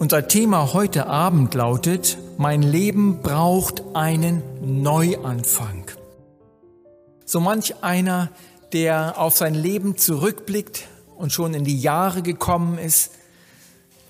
Unser 0.00 0.28
Thema 0.28 0.72
heute 0.72 1.08
Abend 1.08 1.52
lautet, 1.52 2.16
mein 2.38 2.62
Leben 2.62 3.20
braucht 3.20 3.82
einen 3.92 4.42
Neuanfang. 4.82 5.90
So 7.26 7.38
manch 7.38 7.84
einer, 7.84 8.30
der 8.72 9.18
auf 9.18 9.36
sein 9.36 9.52
Leben 9.52 9.98
zurückblickt 9.98 10.88
und 11.18 11.34
schon 11.34 11.52
in 11.52 11.64
die 11.64 11.78
Jahre 11.78 12.22
gekommen 12.22 12.78
ist, 12.78 13.10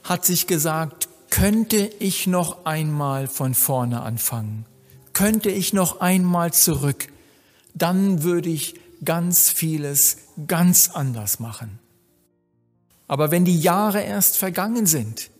hat 0.04 0.24
sich 0.24 0.46
gesagt, 0.46 1.08
könnte 1.28 1.90
ich 1.98 2.28
noch 2.28 2.64
einmal 2.66 3.26
von 3.26 3.54
vorne 3.54 4.02
anfangen? 4.02 4.66
Könnte 5.12 5.50
ich 5.50 5.72
noch 5.72 6.00
einmal 6.00 6.52
zurück? 6.52 7.08
Dann 7.74 8.22
würde 8.22 8.48
ich 8.48 8.76
ganz 9.04 9.50
vieles 9.50 10.18
ganz 10.46 10.90
anders 10.90 11.40
machen. 11.40 11.80
Aber 13.08 13.32
wenn 13.32 13.44
die 13.44 13.58
Jahre 13.58 14.02
erst 14.02 14.36
vergangen 14.36 14.86
sind, 14.86 15.32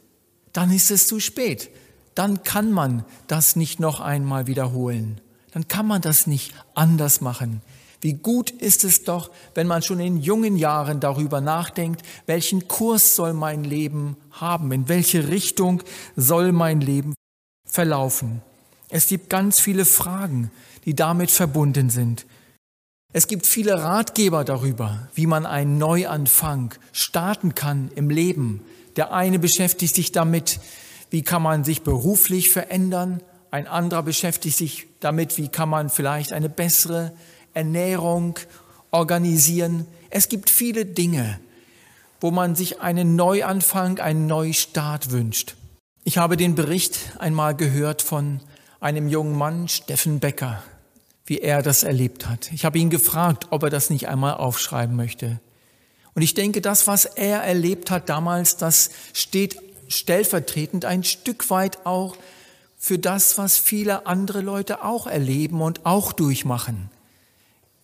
dann 0.53 0.71
ist 0.73 0.91
es 0.91 1.07
zu 1.07 1.21
spät. 1.21 1.71
Dann 2.14 2.43
kann 2.43 2.72
man 2.72 3.04
das 3.29 3.57
nicht 3.57 3.81
noch 3.81 4.00
einmal 4.00 4.46
wiederholen. 4.46 5.21
Dann 5.53 5.68
kann 5.68 5.86
man 5.86 6.00
das 6.00 6.26
nicht 6.26 6.54
anders 6.75 7.21
machen. 7.21 7.63
Wie 8.00 8.14
gut 8.14 8.50
ist 8.50 8.85
es 8.85 9.04
doch, 9.04 9.31
wenn 9.54 9.67
man 9.67 9.82
schon 9.82 10.00
in 10.00 10.17
jungen 10.17 10.57
Jahren 10.57 11.00
darüber 11.00 11.40
nachdenkt, 11.40 12.03
welchen 12.26 12.67
Kurs 12.67 13.14
soll 13.14 13.35
mein 13.35 13.63
Leben 13.63 14.17
haben, 14.31 14.73
in 14.73 14.89
welche 14.89 15.29
Richtung 15.29 15.82
soll 16.17 16.53
mein 16.53 16.81
Leben 16.81 17.14
verlaufen. 17.67 18.43
Es 18.89 19.07
gibt 19.07 19.29
ganz 19.29 19.61
viele 19.61 19.85
Fragen, 19.85 20.51
die 20.85 20.95
damit 20.95 21.31
verbunden 21.31 21.90
sind. 21.90 22.26
Es 23.12 23.26
gibt 23.26 23.46
viele 23.46 23.82
Ratgeber 23.82 24.45
darüber, 24.45 25.09
wie 25.14 25.26
man 25.26 25.45
einen 25.45 25.79
Neuanfang 25.79 26.75
starten 26.93 27.54
kann 27.54 27.90
im 27.96 28.09
Leben, 28.09 28.62
der 29.00 29.14
eine 29.14 29.39
beschäftigt 29.39 29.95
sich 29.95 30.13
damit, 30.13 30.61
wie 31.09 31.22
kann 31.22 31.40
man 31.40 31.64
sich 31.64 31.81
beruflich 31.81 32.50
verändern. 32.50 33.23
Ein 33.51 33.67
anderer 33.67 34.03
beschäftigt 34.03 34.59
sich 34.59 34.89
damit, 35.01 35.39
wie 35.39 35.48
kann 35.48 35.70
man 35.70 35.89
vielleicht 35.89 36.34
eine 36.34 36.51
bessere 36.51 37.15
Ernährung 37.55 38.39
organisieren. 38.91 39.87
Es 40.11 40.28
gibt 40.28 40.51
viele 40.51 40.84
Dinge, 40.84 41.41
wo 42.21 42.31
man 42.31 42.55
sich 42.55 42.83
einen 42.83 43.17
Neuanfang, 43.17 44.01
einen 44.01 44.27
Neustart 44.27 45.11
wünscht. 45.11 45.56
Ich 46.05 46.19
habe 46.19 46.37
den 46.37 46.55
Bericht 46.55 46.98
einmal 47.19 47.56
gehört 47.56 48.03
von 48.03 48.41
einem 48.81 49.09
jungen 49.09 49.34
Mann, 49.34 49.67
Steffen 49.69 50.21
Becker, 50.21 50.62
wie 51.25 51.39
er 51.39 51.62
das 51.62 51.84
erlebt 51.84 52.28
hat. 52.28 52.53
Ich 52.53 52.67
habe 52.67 52.78
ihn 52.78 52.91
gefragt, 52.91 53.47
ob 53.48 53.62
er 53.62 53.71
das 53.71 53.89
nicht 53.89 54.09
einmal 54.09 54.34
aufschreiben 54.34 54.95
möchte. 54.95 55.41
Und 56.14 56.22
ich 56.22 56.34
denke, 56.34 56.61
das, 56.61 56.86
was 56.86 57.05
er 57.05 57.42
erlebt 57.42 57.91
hat 57.91 58.08
damals, 58.08 58.56
das 58.56 58.91
steht 59.12 59.61
stellvertretend 59.89 60.84
ein 60.84 61.05
Stück 61.05 61.50
weit 61.50 61.84
auch 61.84 62.16
für 62.78 62.98
das, 62.98 63.36
was 63.39 63.58
viele 63.58 64.06
andere 64.06 64.41
Leute 64.41 64.84
auch 64.84 65.06
erleben 65.06 65.61
und 65.61 65.84
auch 65.84 66.12
durchmachen. 66.12 66.91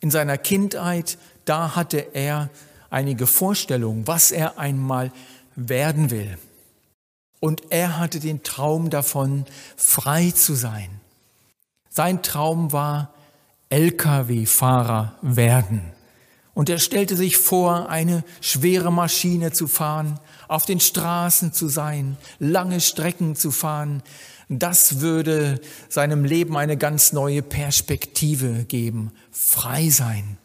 In 0.00 0.10
seiner 0.10 0.38
Kindheit, 0.38 1.18
da 1.44 1.76
hatte 1.76 1.98
er 2.14 2.48
einige 2.90 3.26
Vorstellungen, 3.26 4.06
was 4.06 4.30
er 4.30 4.58
einmal 4.58 5.12
werden 5.54 6.10
will. 6.10 6.38
Und 7.40 7.70
er 7.70 7.98
hatte 7.98 8.20
den 8.20 8.42
Traum 8.42 8.90
davon, 8.90 9.44
frei 9.76 10.30
zu 10.30 10.54
sein. 10.54 10.88
Sein 11.90 12.22
Traum 12.22 12.72
war, 12.72 13.12
Lkw-Fahrer 13.68 15.16
werden. 15.22 15.95
Und 16.56 16.70
er 16.70 16.78
stellte 16.78 17.16
sich 17.16 17.36
vor, 17.36 17.90
eine 17.90 18.24
schwere 18.40 18.90
Maschine 18.90 19.52
zu 19.52 19.66
fahren, 19.66 20.18
auf 20.48 20.64
den 20.64 20.80
Straßen 20.80 21.52
zu 21.52 21.68
sein, 21.68 22.16
lange 22.38 22.80
Strecken 22.80 23.36
zu 23.36 23.50
fahren. 23.50 24.02
Das 24.48 25.00
würde 25.02 25.60
seinem 25.90 26.24
Leben 26.24 26.56
eine 26.56 26.78
ganz 26.78 27.12
neue 27.12 27.42
Perspektive 27.42 28.64
geben, 28.64 29.12
frei 29.30 29.90
sein. 29.90 30.38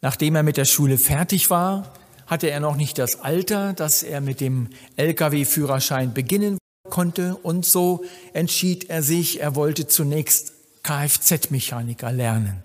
Nachdem 0.00 0.36
er 0.36 0.42
mit 0.42 0.56
der 0.56 0.64
Schule 0.64 0.96
fertig 0.96 1.50
war, 1.50 1.92
hatte 2.26 2.48
er 2.48 2.60
noch 2.60 2.76
nicht 2.76 2.96
das 2.98 3.20
Alter, 3.20 3.74
dass 3.74 4.02
er 4.02 4.22
mit 4.22 4.40
dem 4.40 4.70
Lkw-Führerschein 4.96 6.14
beginnen 6.14 6.56
konnte 6.88 7.36
und 7.36 7.66
so 7.66 8.06
entschied 8.32 8.88
er 8.88 9.02
sich, 9.02 9.42
er 9.42 9.54
wollte 9.54 9.86
zunächst 9.86 10.54
Kfz-Mechaniker 10.82 12.10
lernen. 12.10 12.64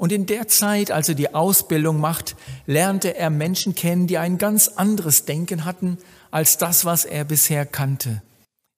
Und 0.00 0.12
in 0.12 0.24
der 0.24 0.48
Zeit, 0.48 0.90
als 0.90 1.10
er 1.10 1.14
die 1.14 1.34
Ausbildung 1.34 2.00
macht, 2.00 2.34
lernte 2.64 3.18
er 3.18 3.28
Menschen 3.28 3.74
kennen, 3.74 4.06
die 4.06 4.16
ein 4.16 4.38
ganz 4.38 4.68
anderes 4.68 5.26
Denken 5.26 5.66
hatten 5.66 5.98
als 6.30 6.56
das, 6.56 6.86
was 6.86 7.04
er 7.04 7.26
bisher 7.26 7.66
kannte. 7.66 8.22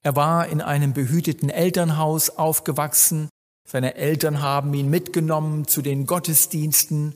Er 0.02 0.16
war 0.16 0.48
in 0.48 0.60
einem 0.60 0.94
behüteten 0.94 1.48
Elternhaus 1.48 2.30
aufgewachsen. 2.30 3.28
Seine 3.64 3.94
Eltern 3.94 4.42
haben 4.42 4.74
ihn 4.74 4.90
mitgenommen 4.90 5.68
zu 5.68 5.80
den 5.80 6.06
Gottesdiensten. 6.06 7.14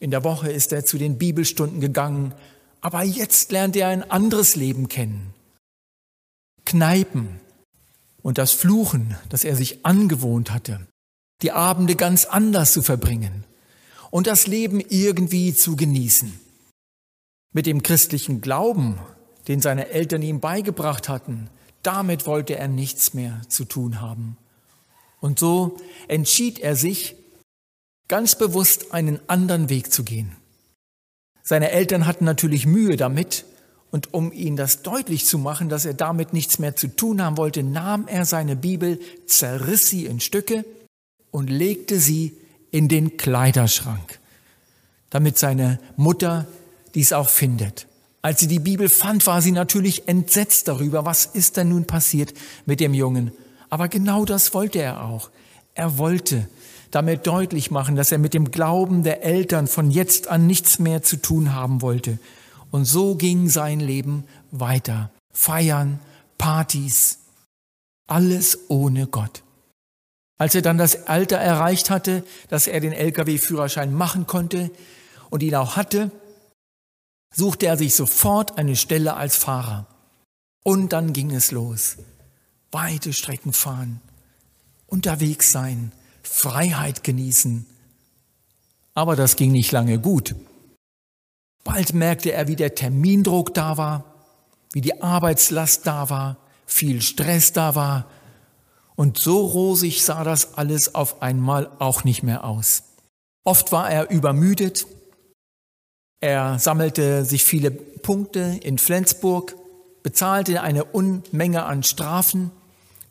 In 0.00 0.10
der 0.10 0.24
Woche 0.24 0.50
ist 0.50 0.72
er 0.72 0.84
zu 0.84 0.98
den 0.98 1.16
Bibelstunden 1.16 1.80
gegangen. 1.80 2.34
Aber 2.80 3.04
jetzt 3.04 3.52
lernt 3.52 3.76
er 3.76 3.86
ein 3.86 4.10
anderes 4.10 4.56
Leben 4.56 4.88
kennen. 4.88 5.32
Kneipen 6.64 7.38
und 8.20 8.36
das 8.36 8.50
Fluchen, 8.50 9.16
das 9.28 9.44
er 9.44 9.54
sich 9.54 9.86
angewohnt 9.86 10.50
hatte 10.50 10.80
die 11.42 11.52
Abende 11.52 11.94
ganz 11.94 12.24
anders 12.24 12.72
zu 12.72 12.82
verbringen 12.82 13.44
und 14.10 14.26
das 14.26 14.46
Leben 14.46 14.80
irgendwie 14.80 15.54
zu 15.54 15.76
genießen. 15.76 16.38
Mit 17.52 17.66
dem 17.66 17.82
christlichen 17.82 18.40
Glauben, 18.40 18.98
den 19.46 19.60
seine 19.60 19.88
Eltern 19.90 20.22
ihm 20.22 20.40
beigebracht 20.40 21.08
hatten, 21.08 21.48
damit 21.82 22.26
wollte 22.26 22.56
er 22.56 22.68
nichts 22.68 23.14
mehr 23.14 23.40
zu 23.48 23.64
tun 23.64 24.00
haben. 24.00 24.36
Und 25.20 25.38
so 25.38 25.76
entschied 26.08 26.58
er 26.58 26.76
sich, 26.76 27.16
ganz 28.08 28.36
bewusst 28.36 28.92
einen 28.92 29.20
anderen 29.28 29.68
Weg 29.68 29.92
zu 29.92 30.02
gehen. 30.02 30.36
Seine 31.42 31.70
Eltern 31.70 32.06
hatten 32.06 32.24
natürlich 32.24 32.66
Mühe 32.66 32.96
damit, 32.96 33.44
und 33.90 34.12
um 34.12 34.32
ihn 34.32 34.56
das 34.56 34.82
deutlich 34.82 35.24
zu 35.24 35.38
machen, 35.38 35.70
dass 35.70 35.86
er 35.86 35.94
damit 35.94 36.34
nichts 36.34 36.58
mehr 36.58 36.76
zu 36.76 36.88
tun 36.88 37.22
haben 37.22 37.38
wollte, 37.38 37.62
nahm 37.62 38.06
er 38.06 38.26
seine 38.26 38.54
Bibel, 38.54 39.00
zerriss 39.26 39.88
sie 39.88 40.04
in 40.04 40.20
Stücke 40.20 40.66
und 41.30 41.50
legte 41.50 42.00
sie 42.00 42.34
in 42.70 42.88
den 42.88 43.16
Kleiderschrank, 43.16 44.18
damit 45.10 45.38
seine 45.38 45.78
Mutter 45.96 46.46
dies 46.94 47.12
auch 47.12 47.28
findet. 47.28 47.86
Als 48.20 48.40
sie 48.40 48.48
die 48.48 48.58
Bibel 48.58 48.88
fand, 48.88 49.26
war 49.26 49.40
sie 49.40 49.52
natürlich 49.52 50.08
entsetzt 50.08 50.68
darüber, 50.68 51.04
was 51.04 51.26
ist 51.26 51.56
denn 51.56 51.68
nun 51.68 51.86
passiert 51.86 52.34
mit 52.66 52.80
dem 52.80 52.94
Jungen. 52.94 53.32
Aber 53.70 53.88
genau 53.88 54.24
das 54.24 54.54
wollte 54.54 54.80
er 54.80 55.04
auch. 55.04 55.30
Er 55.74 55.98
wollte 55.98 56.48
damit 56.90 57.26
deutlich 57.26 57.70
machen, 57.70 57.96
dass 57.96 58.12
er 58.12 58.18
mit 58.18 58.34
dem 58.34 58.50
Glauben 58.50 59.02
der 59.02 59.22
Eltern 59.22 59.66
von 59.66 59.90
jetzt 59.90 60.28
an 60.28 60.46
nichts 60.46 60.78
mehr 60.78 61.02
zu 61.02 61.16
tun 61.16 61.54
haben 61.54 61.82
wollte. 61.82 62.18
Und 62.70 62.84
so 62.84 63.14
ging 63.14 63.48
sein 63.48 63.80
Leben 63.80 64.24
weiter. 64.50 65.10
Feiern, 65.32 66.00
Partys, 66.38 67.18
alles 68.06 68.58
ohne 68.68 69.06
Gott. 69.06 69.42
Als 70.38 70.54
er 70.54 70.62
dann 70.62 70.78
das 70.78 71.08
Alter 71.08 71.36
erreicht 71.36 71.90
hatte, 71.90 72.24
dass 72.48 72.68
er 72.68 72.78
den 72.78 72.92
Lkw-Führerschein 72.92 73.92
machen 73.92 74.26
konnte 74.28 74.70
und 75.30 75.42
ihn 75.42 75.56
auch 75.56 75.76
hatte, 75.76 76.12
suchte 77.34 77.66
er 77.66 77.76
sich 77.76 77.94
sofort 77.94 78.56
eine 78.56 78.76
Stelle 78.76 79.14
als 79.14 79.36
Fahrer. 79.36 79.86
Und 80.64 80.92
dann 80.92 81.12
ging 81.12 81.32
es 81.32 81.50
los. 81.50 81.96
Weite 82.70 83.12
Strecken 83.12 83.52
fahren, 83.52 84.00
unterwegs 84.86 85.50
sein, 85.50 85.92
Freiheit 86.22 87.02
genießen. 87.02 87.66
Aber 88.94 89.16
das 89.16 89.36
ging 89.36 89.52
nicht 89.52 89.72
lange 89.72 89.98
gut. 89.98 90.34
Bald 91.64 91.94
merkte 91.94 92.32
er, 92.32 92.46
wie 92.46 92.56
der 92.56 92.74
Termindruck 92.74 93.54
da 93.54 93.76
war, 93.76 94.04
wie 94.72 94.82
die 94.82 95.02
Arbeitslast 95.02 95.86
da 95.86 96.10
war, 96.10 96.36
viel 96.66 97.00
Stress 97.02 97.52
da 97.52 97.74
war 97.74 98.08
und 98.98 99.16
so 99.16 99.46
rosig 99.46 100.04
sah 100.04 100.24
das 100.24 100.54
alles 100.54 100.96
auf 100.96 101.22
einmal 101.22 101.70
auch 101.78 102.02
nicht 102.02 102.24
mehr 102.24 102.42
aus. 102.42 102.82
Oft 103.44 103.70
war 103.70 103.88
er 103.88 104.10
übermüdet. 104.10 104.88
Er 106.20 106.58
sammelte 106.58 107.24
sich 107.24 107.44
viele 107.44 107.70
Punkte 107.70 108.58
in 108.60 108.76
Flensburg, 108.76 109.54
bezahlte 110.02 110.62
eine 110.62 110.82
Unmenge 110.82 111.62
an 111.62 111.84
Strafen, 111.84 112.50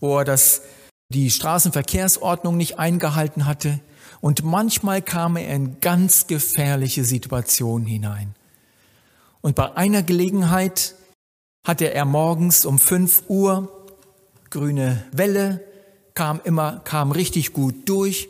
wo 0.02 0.20
er 0.20 0.26
das, 0.26 0.64
die 1.08 1.32
Straßenverkehrsordnung 1.32 2.58
nicht 2.58 2.80
eingehalten 2.80 3.46
hatte. 3.46 3.80
Und 4.20 4.44
manchmal 4.44 5.02
kam 5.02 5.38
er 5.38 5.56
in 5.56 5.80
ganz 5.80 6.28
gefährliche 6.28 7.06
Situationen 7.06 7.88
hinein. 7.88 8.36
Und 9.40 9.56
bei 9.56 9.74
einer 9.78 10.04
Gelegenheit 10.04 10.96
hatte 11.66 11.94
er 11.94 12.04
morgens 12.04 12.66
um 12.66 12.78
fünf 12.78 13.24
Uhr 13.30 13.72
grüne 14.50 15.06
Welle, 15.14 15.64
kam 16.18 16.42
immer, 16.44 16.80
kam 16.84 17.12
richtig 17.12 17.54
gut 17.54 17.88
durch, 17.88 18.28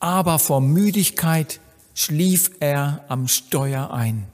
aber 0.00 0.38
vor 0.38 0.60
Müdigkeit 0.60 1.60
schlief 1.94 2.50
er 2.60 3.06
am 3.08 3.26
Steuer 3.26 3.90
ein. 3.90 4.26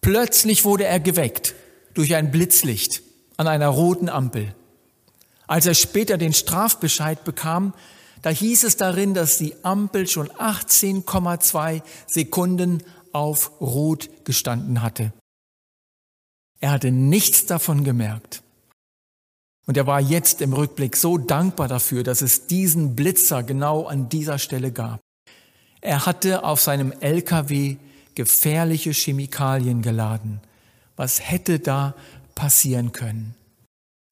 Plötzlich 0.00 0.64
wurde 0.64 0.86
er 0.86 0.98
geweckt 0.98 1.54
durch 1.92 2.14
ein 2.14 2.30
Blitzlicht 2.30 3.02
an 3.36 3.48
einer 3.48 3.68
roten 3.68 4.08
Ampel. 4.08 4.54
Als 5.46 5.66
er 5.66 5.74
später 5.74 6.16
den 6.16 6.32
Strafbescheid 6.32 7.22
bekam, 7.22 7.74
da 8.22 8.30
hieß 8.30 8.64
es 8.64 8.78
darin, 8.78 9.12
dass 9.12 9.36
die 9.36 9.62
Ampel 9.62 10.08
schon 10.08 10.30
18,2 10.30 11.82
Sekunden 12.06 12.82
auf 13.12 13.60
Rot 13.60 14.08
gestanden 14.24 14.80
hatte. 14.80 15.12
Er 16.60 16.70
hatte 16.70 16.90
nichts 16.90 17.44
davon 17.44 17.84
gemerkt. 17.84 18.42
Und 19.66 19.76
er 19.76 19.86
war 19.86 20.00
jetzt 20.00 20.40
im 20.40 20.52
Rückblick 20.52 20.96
so 20.96 21.18
dankbar 21.18 21.68
dafür, 21.68 22.04
dass 22.04 22.22
es 22.22 22.46
diesen 22.46 22.94
Blitzer 22.94 23.42
genau 23.42 23.86
an 23.86 24.08
dieser 24.08 24.38
Stelle 24.38 24.70
gab. 24.70 25.00
Er 25.80 26.06
hatte 26.06 26.44
auf 26.44 26.60
seinem 26.60 26.92
LKW 27.00 27.76
gefährliche 28.14 28.92
Chemikalien 28.92 29.82
geladen. 29.82 30.40
Was 30.94 31.20
hätte 31.20 31.58
da 31.58 31.94
passieren 32.34 32.92
können? 32.92 33.34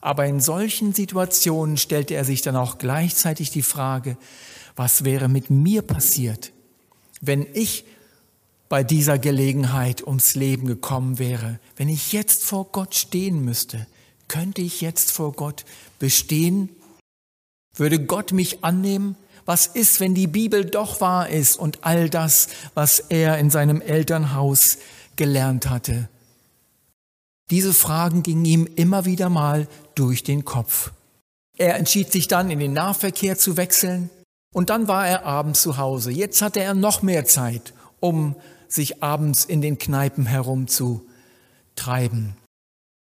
Aber 0.00 0.26
in 0.26 0.40
solchen 0.40 0.92
Situationen 0.92 1.78
stellte 1.78 2.14
er 2.14 2.24
sich 2.24 2.42
dann 2.42 2.56
auch 2.56 2.76
gleichzeitig 2.76 3.50
die 3.50 3.62
Frage, 3.62 4.18
was 4.76 5.04
wäre 5.04 5.28
mit 5.28 5.50
mir 5.50 5.82
passiert, 5.82 6.52
wenn 7.20 7.46
ich 7.54 7.86
bei 8.68 8.82
dieser 8.82 9.18
Gelegenheit 9.18 10.06
ums 10.06 10.34
Leben 10.34 10.66
gekommen 10.66 11.18
wäre, 11.18 11.58
wenn 11.76 11.88
ich 11.88 12.12
jetzt 12.12 12.44
vor 12.44 12.66
Gott 12.72 12.94
stehen 12.94 13.44
müsste, 13.44 13.86
könnte 14.28 14.62
ich 14.62 14.80
jetzt 14.80 15.10
vor 15.10 15.32
Gott 15.32 15.64
bestehen? 15.98 16.70
Würde 17.76 18.04
Gott 18.04 18.32
mich 18.32 18.64
annehmen? 18.64 19.16
Was 19.46 19.66
ist, 19.66 20.00
wenn 20.00 20.14
die 20.14 20.26
Bibel 20.26 20.64
doch 20.64 21.00
wahr 21.00 21.28
ist 21.28 21.58
und 21.58 21.84
all 21.84 22.08
das, 22.08 22.48
was 22.74 22.98
er 22.98 23.38
in 23.38 23.50
seinem 23.50 23.80
Elternhaus 23.80 24.78
gelernt 25.16 25.68
hatte? 25.68 26.08
Diese 27.50 27.74
Fragen 27.74 28.22
gingen 28.22 28.44
ihm 28.44 28.68
immer 28.74 29.04
wieder 29.04 29.28
mal 29.28 29.68
durch 29.94 30.22
den 30.22 30.46
Kopf. 30.46 30.92
Er 31.56 31.76
entschied 31.76 32.10
sich 32.10 32.26
dann, 32.26 32.50
in 32.50 32.58
den 32.58 32.72
Nahverkehr 32.72 33.36
zu 33.36 33.56
wechseln 33.56 34.10
und 34.52 34.70
dann 34.70 34.88
war 34.88 35.06
er 35.06 35.26
abends 35.26 35.62
zu 35.62 35.76
Hause. 35.76 36.10
Jetzt 36.10 36.40
hatte 36.40 36.60
er 36.60 36.74
noch 36.74 37.02
mehr 37.02 37.26
Zeit, 37.26 37.74
um 38.00 38.34
sich 38.68 39.02
abends 39.02 39.44
in 39.44 39.60
den 39.60 39.78
Kneipen 39.78 40.26
herumzutreiben. 40.26 42.36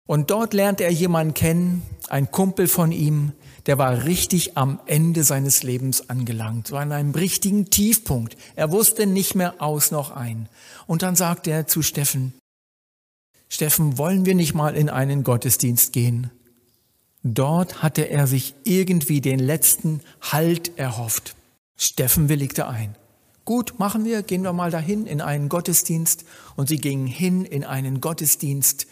Und 0.08 0.30
dort 0.30 0.54
lernte 0.54 0.84
er 0.84 0.92
jemanden 0.92 1.34
kennen, 1.34 1.82
ein 2.10 2.30
Kumpel 2.30 2.68
von 2.68 2.92
ihm, 2.92 3.32
der 3.66 3.80
war 3.80 4.06
richtig 4.06 4.58
am 4.58 4.80
Ende 4.86 5.24
seines 5.24 5.64
Lebens 5.64 6.10
angelangt, 6.10 6.72
war 6.72 6.82
an 6.82 6.92
einem 6.92 7.12
richtigen 7.12 7.72
Tiefpunkt. 7.72 8.38
Er 8.56 8.72
wusste 8.72 9.08
nicht 9.08 9.34
mehr 9.34 9.56
aus 9.62 9.90
noch 9.90 10.12
ein. 10.12 10.48
Und 10.86 11.02
dann 11.02 11.16
sagte 11.16 11.50
er 11.50 11.66
zu 11.66 11.82
Steffen, 11.82 12.34
Steffen, 13.50 13.98
wollen 13.98 14.26
wir 14.26 14.36
nicht 14.36 14.54
mal 14.54 14.76
in 14.76 14.90
einen 14.90 15.24
Gottesdienst 15.24 15.94
gehen? 15.94 16.30
Dort 17.24 17.82
hatte 17.82 18.10
er 18.10 18.28
sich 18.28 18.54
irgendwie 18.64 19.22
den 19.22 19.40
letzten 19.40 20.02
Halt 20.22 20.78
erhofft. 20.78 21.36
Steffen 21.76 22.30
willigte 22.30 22.68
ein. 22.68 22.96
Gut, 23.46 23.80
machen 23.80 24.06
wir, 24.06 24.24
gehen 24.24 24.44
wir 24.44 24.54
mal 24.54 24.72
dahin 24.72 25.08
in 25.08 25.22
einen 25.22 25.50
Gottesdienst. 25.50 26.26
Und 26.56 26.70
sie 26.70 26.78
gingen 26.78 27.08
hin 27.08 27.46
in 27.46 27.64
einen 27.64 28.02
Gottesdienst 28.02 28.88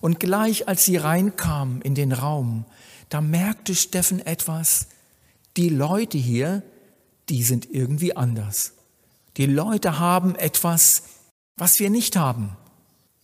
und 0.00 0.20
gleich 0.20 0.68
als 0.68 0.84
sie 0.84 0.96
reinkam 0.96 1.80
in 1.82 1.94
den 1.94 2.12
Raum, 2.12 2.64
da 3.08 3.20
merkte 3.20 3.74
Steffen 3.74 4.24
etwas, 4.24 4.88
die 5.56 5.68
Leute 5.68 6.18
hier, 6.18 6.62
die 7.28 7.42
sind 7.42 7.68
irgendwie 7.70 8.16
anders. 8.16 8.74
Die 9.36 9.46
Leute 9.46 9.98
haben 9.98 10.34
etwas, 10.36 11.02
was 11.56 11.78
wir 11.80 11.90
nicht 11.90 12.16
haben. 12.16 12.56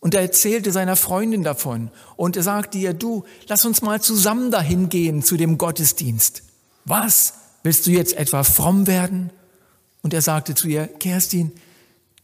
Und 0.01 0.15
er 0.15 0.21
erzählte 0.21 0.71
seiner 0.71 0.97
Freundin 0.97 1.43
davon 1.43 1.91
und 2.17 2.37
er 2.37 2.43
sagte 2.43 2.77
ihr, 2.77 2.93
du, 2.93 3.25
lass 3.49 3.65
uns 3.65 3.81
mal 3.81 4.03
zusammen 4.03 4.51
dahin 4.51 4.91
gehen 4.91 5.23
zu 5.23 5.37
dem 5.37 5.57
Gottesdienst. 5.57 6.43
Was? 6.85 7.35
Willst 7.63 7.87
du 7.87 7.91
jetzt 7.91 8.15
etwa 8.15 8.43
fromm 8.43 8.87
werden? 8.87 9.31
Und 10.03 10.13
er 10.13 10.21
sagte 10.21 10.55
zu 10.55 10.69
ihr, 10.69 10.87
Kerstin, 10.87 11.53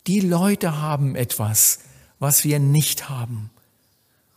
die 0.07 0.21
Leute 0.21 0.83
haben 0.83 1.17
etwas, 1.17 1.79
was 2.19 2.45
wir 2.45 2.59
nicht 2.59 3.09
haben. 3.09 3.51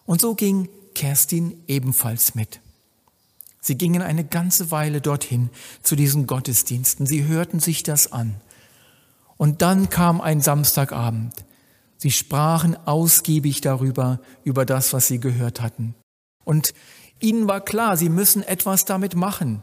Und 0.05 0.21
so 0.21 0.35
ging 0.35 0.69
Kerstin 0.93 1.63
ebenfalls 1.67 2.35
mit. 2.35 2.59
Sie 3.61 3.77
gingen 3.77 4.01
eine 4.01 4.25
ganze 4.25 4.71
Weile 4.71 4.99
dorthin 4.99 5.49
zu 5.81 5.95
diesen 5.95 6.27
Gottesdiensten. 6.27 7.05
Sie 7.05 7.25
hörten 7.25 7.59
sich 7.59 7.83
das 7.83 8.11
an. 8.11 8.35
Und 9.37 9.61
dann 9.61 9.89
kam 9.89 10.19
ein 10.19 10.41
Samstagabend. 10.41 11.33
Sie 11.97 12.11
sprachen 12.11 12.75
ausgiebig 12.85 13.61
darüber, 13.61 14.19
über 14.43 14.65
das, 14.65 14.91
was 14.91 15.07
sie 15.07 15.19
gehört 15.19 15.61
hatten. 15.61 15.95
Und 16.43 16.73
ihnen 17.21 17.47
war 17.47 17.61
klar, 17.61 17.95
sie 17.95 18.09
müssen 18.09 18.43
etwas 18.43 18.83
damit 18.83 19.15
machen. 19.15 19.61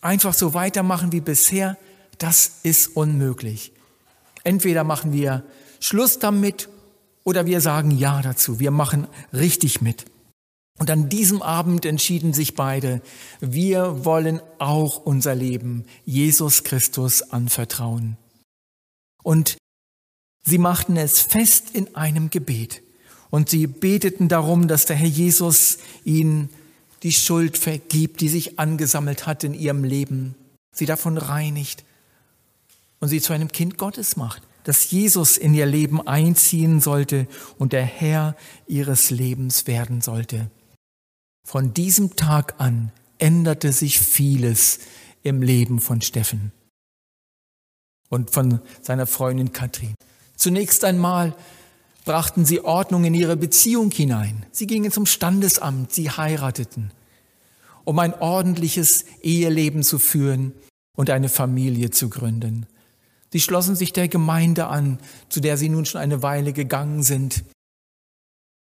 Einfach 0.00 0.32
so 0.32 0.54
weitermachen 0.54 1.12
wie 1.12 1.20
bisher, 1.20 1.76
das 2.16 2.60
ist 2.62 2.96
unmöglich. 2.96 3.72
Entweder 4.42 4.84
machen 4.84 5.12
wir 5.12 5.44
Schluss 5.80 6.18
damit 6.18 6.70
oder 7.24 7.46
wir 7.46 7.60
sagen 7.60 7.90
Ja 7.90 8.22
dazu, 8.22 8.60
wir 8.60 8.70
machen 8.70 9.08
richtig 9.32 9.80
mit. 9.80 10.04
Und 10.78 10.90
an 10.90 11.08
diesem 11.08 11.40
Abend 11.40 11.86
entschieden 11.86 12.32
sich 12.32 12.54
beide, 12.54 13.00
wir 13.40 14.04
wollen 14.04 14.40
auch 14.58 14.98
unser 14.98 15.34
Leben 15.34 15.84
Jesus 16.04 16.64
Christus 16.64 17.22
anvertrauen. 17.22 18.16
Und 19.22 19.56
sie 20.44 20.58
machten 20.58 20.96
es 20.96 21.20
fest 21.20 21.70
in 21.72 21.94
einem 21.94 22.28
Gebet. 22.28 22.82
Und 23.30 23.48
sie 23.48 23.66
beteten 23.66 24.28
darum, 24.28 24.68
dass 24.68 24.84
der 24.84 24.96
Herr 24.96 25.08
Jesus 25.08 25.78
ihnen 26.04 26.50
die 27.02 27.12
Schuld 27.12 27.56
vergibt, 27.56 28.20
die 28.20 28.28
sich 28.28 28.58
angesammelt 28.58 29.26
hat 29.26 29.44
in 29.44 29.54
ihrem 29.54 29.84
Leben, 29.84 30.34
sie 30.74 30.86
davon 30.86 31.18
reinigt 31.18 31.84
und 33.00 33.08
sie 33.08 33.20
zu 33.20 33.32
einem 33.32 33.48
Kind 33.52 33.78
Gottes 33.78 34.16
macht 34.16 34.42
dass 34.64 34.90
Jesus 34.90 35.36
in 35.36 35.54
ihr 35.54 35.66
Leben 35.66 36.06
einziehen 36.06 36.80
sollte 36.80 37.28
und 37.58 37.72
der 37.72 37.84
Herr 37.84 38.36
ihres 38.66 39.10
Lebens 39.10 39.66
werden 39.66 40.00
sollte. 40.00 40.50
Von 41.46 41.74
diesem 41.74 42.16
Tag 42.16 42.54
an 42.58 42.90
änderte 43.18 43.72
sich 43.72 44.00
vieles 44.00 44.80
im 45.22 45.42
Leben 45.42 45.80
von 45.80 46.00
Steffen 46.00 46.52
und 48.08 48.30
von 48.30 48.60
seiner 48.82 49.06
Freundin 49.06 49.52
Katrin. 49.52 49.94
Zunächst 50.36 50.84
einmal 50.84 51.34
brachten 52.04 52.44
sie 52.44 52.60
Ordnung 52.60 53.04
in 53.04 53.14
ihre 53.14 53.36
Beziehung 53.36 53.90
hinein. 53.90 54.46
Sie 54.52 54.66
gingen 54.66 54.92
zum 54.92 55.06
Standesamt, 55.06 55.92
sie 55.92 56.10
heirateten, 56.10 56.90
um 57.84 57.98
ein 57.98 58.14
ordentliches 58.14 59.04
Eheleben 59.22 59.82
zu 59.82 59.98
führen 59.98 60.52
und 60.96 61.10
eine 61.10 61.28
Familie 61.28 61.90
zu 61.90 62.08
gründen. 62.08 62.66
Sie 63.34 63.40
schlossen 63.40 63.74
sich 63.74 63.92
der 63.92 64.06
Gemeinde 64.06 64.68
an, 64.68 65.00
zu 65.28 65.40
der 65.40 65.56
sie 65.56 65.68
nun 65.68 65.86
schon 65.86 66.00
eine 66.00 66.22
Weile 66.22 66.52
gegangen 66.52 67.02
sind. 67.02 67.42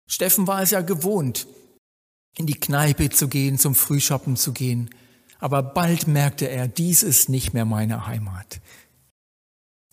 Steffen 0.07 0.47
war 0.47 0.63
es 0.63 0.71
ja 0.71 0.81
gewohnt, 0.81 1.45
in 2.35 2.47
die 2.47 2.59
Kneipe 2.59 3.11
zu 3.11 3.27
gehen, 3.27 3.59
zum 3.59 3.75
Frühshoppen 3.75 4.35
zu 4.37 4.53
gehen. 4.53 4.89
Aber 5.37 5.61
bald 5.61 6.07
merkte 6.07 6.49
er, 6.49 6.67
dies 6.67 7.03
ist 7.03 7.29
nicht 7.29 7.53
mehr 7.53 7.65
meine 7.65 8.07
Heimat. 8.07 8.59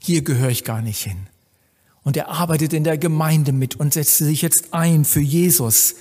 Hier 0.01 0.23
gehöre 0.23 0.49
ich 0.49 0.65
gar 0.65 0.81
nicht 0.81 1.03
hin. 1.03 1.27
Und 2.03 2.17
er 2.17 2.31
arbeitet 2.31 2.73
in 2.73 2.85
der 2.85 2.97
Gemeinde 2.97 3.53
mit 3.53 3.77
und 3.77 3.93
setzte 3.93 4.25
sich 4.25 4.41
jetzt 4.41 4.73
ein 4.73 5.05
für 5.05 5.21
Jesus. 5.21 5.97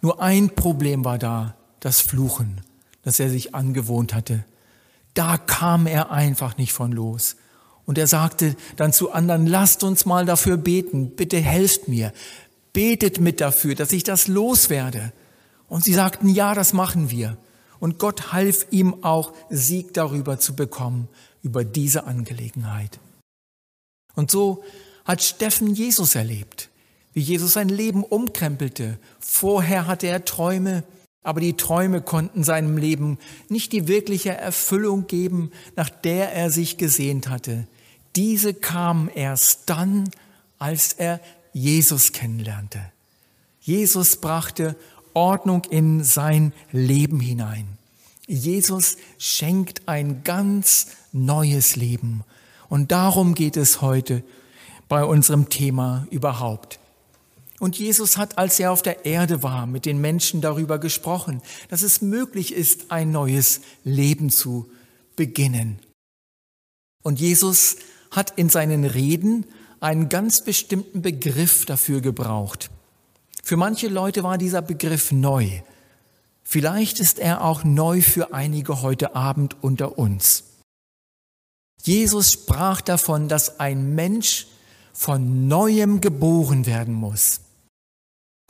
Nur 0.00 0.20
ein 0.20 0.56
Problem 0.56 1.04
war 1.04 1.18
da, 1.18 1.54
das 1.78 2.00
Fluchen, 2.00 2.62
das 3.04 3.20
er 3.20 3.30
sich 3.30 3.54
angewohnt 3.54 4.12
hatte. 4.12 4.44
Da 5.14 5.38
kam 5.38 5.86
er 5.86 6.10
einfach 6.10 6.56
nicht 6.56 6.72
von 6.72 6.90
los. 6.90 7.36
Und 7.84 7.98
er 7.98 8.06
sagte 8.06 8.56
dann 8.76 8.92
zu 8.92 9.12
anderen, 9.12 9.46
lasst 9.46 9.82
uns 9.82 10.06
mal 10.06 10.24
dafür 10.24 10.56
beten, 10.56 11.10
bitte 11.10 11.38
helft 11.38 11.88
mir, 11.88 12.12
betet 12.72 13.20
mit 13.20 13.40
dafür, 13.40 13.74
dass 13.74 13.92
ich 13.92 14.04
das 14.04 14.28
loswerde. 14.28 15.12
Und 15.68 15.84
sie 15.84 15.94
sagten, 15.94 16.28
ja, 16.28 16.54
das 16.54 16.72
machen 16.72 17.10
wir. 17.10 17.36
Und 17.80 17.98
Gott 17.98 18.32
half 18.32 18.66
ihm 18.70 19.02
auch, 19.02 19.32
Sieg 19.50 19.94
darüber 19.94 20.38
zu 20.38 20.54
bekommen, 20.54 21.08
über 21.42 21.64
diese 21.64 22.04
Angelegenheit. 22.04 23.00
Und 24.14 24.30
so 24.30 24.62
hat 25.04 25.22
Steffen 25.22 25.74
Jesus 25.74 26.14
erlebt, 26.14 26.68
wie 27.12 27.20
Jesus 27.20 27.54
sein 27.54 27.68
Leben 27.68 28.04
umkrempelte. 28.04 28.98
Vorher 29.18 29.86
hatte 29.86 30.06
er 30.06 30.24
Träume, 30.24 30.84
aber 31.22 31.40
die 31.40 31.56
Träume 31.56 32.00
konnten 32.00 32.42
seinem 32.42 32.76
Leben 32.76 33.18
nicht 33.48 33.72
die 33.72 33.86
wirkliche 33.88 34.36
Erfüllung 34.36 35.06
geben, 35.06 35.52
nach 35.76 35.88
der 35.88 36.32
er 36.32 36.50
sich 36.50 36.78
gesehnt 36.78 37.28
hatte. 37.28 37.66
Diese 38.16 38.54
kam 38.54 39.08
erst 39.14 39.70
dann, 39.70 40.10
als 40.58 40.92
er 40.92 41.20
Jesus 41.52 42.12
kennenlernte. 42.12 42.80
Jesus 43.60 44.16
brachte 44.16 44.76
Ordnung 45.14 45.62
in 45.70 46.02
sein 46.02 46.52
Leben 46.72 47.20
hinein. 47.20 47.66
Jesus 48.26 48.96
schenkt 49.18 49.82
ein 49.86 50.24
ganz 50.24 50.88
neues 51.12 51.76
Leben. 51.76 52.24
Und 52.68 52.90
darum 52.90 53.34
geht 53.34 53.56
es 53.56 53.80
heute 53.80 54.24
bei 54.88 55.04
unserem 55.04 55.48
Thema 55.48 56.06
überhaupt. 56.10 56.78
Und 57.62 57.78
Jesus 57.78 58.16
hat, 58.16 58.38
als 58.38 58.58
er 58.58 58.72
auf 58.72 58.82
der 58.82 59.04
Erde 59.04 59.44
war, 59.44 59.68
mit 59.68 59.86
den 59.86 60.00
Menschen 60.00 60.40
darüber 60.40 60.80
gesprochen, 60.80 61.40
dass 61.68 61.82
es 61.82 62.02
möglich 62.02 62.52
ist, 62.52 62.90
ein 62.90 63.12
neues 63.12 63.60
Leben 63.84 64.30
zu 64.30 64.68
beginnen. 65.14 65.78
Und 67.04 67.20
Jesus 67.20 67.76
hat 68.10 68.36
in 68.36 68.48
seinen 68.48 68.84
Reden 68.84 69.46
einen 69.78 70.08
ganz 70.08 70.42
bestimmten 70.42 71.02
Begriff 71.02 71.64
dafür 71.64 72.00
gebraucht. 72.00 72.68
Für 73.44 73.56
manche 73.56 73.86
Leute 73.86 74.24
war 74.24 74.38
dieser 74.38 74.60
Begriff 74.60 75.12
neu. 75.12 75.48
Vielleicht 76.42 76.98
ist 76.98 77.20
er 77.20 77.44
auch 77.44 77.62
neu 77.62 78.02
für 78.02 78.34
einige 78.34 78.82
heute 78.82 79.14
Abend 79.14 79.62
unter 79.62 79.98
uns. 79.98 80.42
Jesus 81.84 82.32
sprach 82.32 82.80
davon, 82.80 83.28
dass 83.28 83.60
ein 83.60 83.94
Mensch 83.94 84.48
von 84.92 85.46
neuem 85.46 86.00
geboren 86.00 86.66
werden 86.66 86.94
muss. 86.94 87.41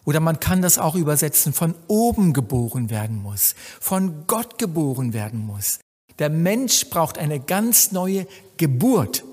Oder 0.04 0.20
man 0.20 0.40
kann 0.40 0.62
das 0.62 0.78
auch 0.78 0.94
übersetzen, 0.94 1.52
von 1.52 1.74
oben 1.86 2.32
geboren 2.32 2.90
werden 2.90 3.22
muss, 3.22 3.54
von 3.80 4.26
Gott 4.26 4.58
geboren 4.58 5.12
werden 5.12 5.46
muss. 5.46 5.78
Der 6.18 6.28
Mensch 6.28 6.88
braucht 6.90 7.18
eine 7.18 7.40
ganz 7.40 7.92
neue 7.92 8.26
Geburt. 8.56 9.24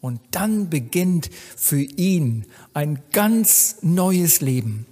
Und 0.00 0.20
dann 0.30 0.70
beginnt 0.70 1.30
für 1.56 1.80
ihn 1.80 2.44
ein 2.74 3.02
ganz 3.12 3.78
neues 3.82 4.40
Leben. 4.40 4.86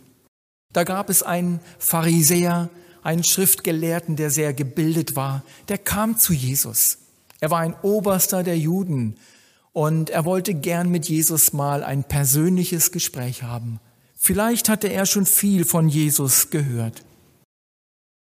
Da 0.73 0.83
gab 0.83 1.09
es 1.09 1.23
einen 1.23 1.61
Pharisäer, 1.79 2.69
einen 3.05 3.23
Schriftgelehrten, 3.23 4.17
der 4.17 4.31
sehr 4.31 4.53
gebildet 4.53 5.15
war, 5.15 5.45
der 5.69 5.79
kam 5.79 6.19
zu 6.19 6.33
Jesus. 6.33 6.99
Er 7.39 7.51
war 7.51 7.61
ein 7.61 7.77
Oberster 7.83 8.43
der 8.43 8.59
Juden 8.59 9.17
und 9.73 10.11
er 10.11 10.25
wollte 10.25 10.55
gern 10.55 10.91
mit 10.91 11.09
Jesus 11.09 11.53
mal 11.53 11.85
ein 11.85 12.03
persönliches 12.03 12.91
Gespräch 12.91 13.43
haben. 13.43 13.79
Vielleicht 14.25 14.71
hatte 14.71 14.89
er 14.89 15.05
schon 15.05 15.27
viel 15.27 15.67
von 15.67 15.87
Jesus 15.87 16.49
gehört. 16.49 17.05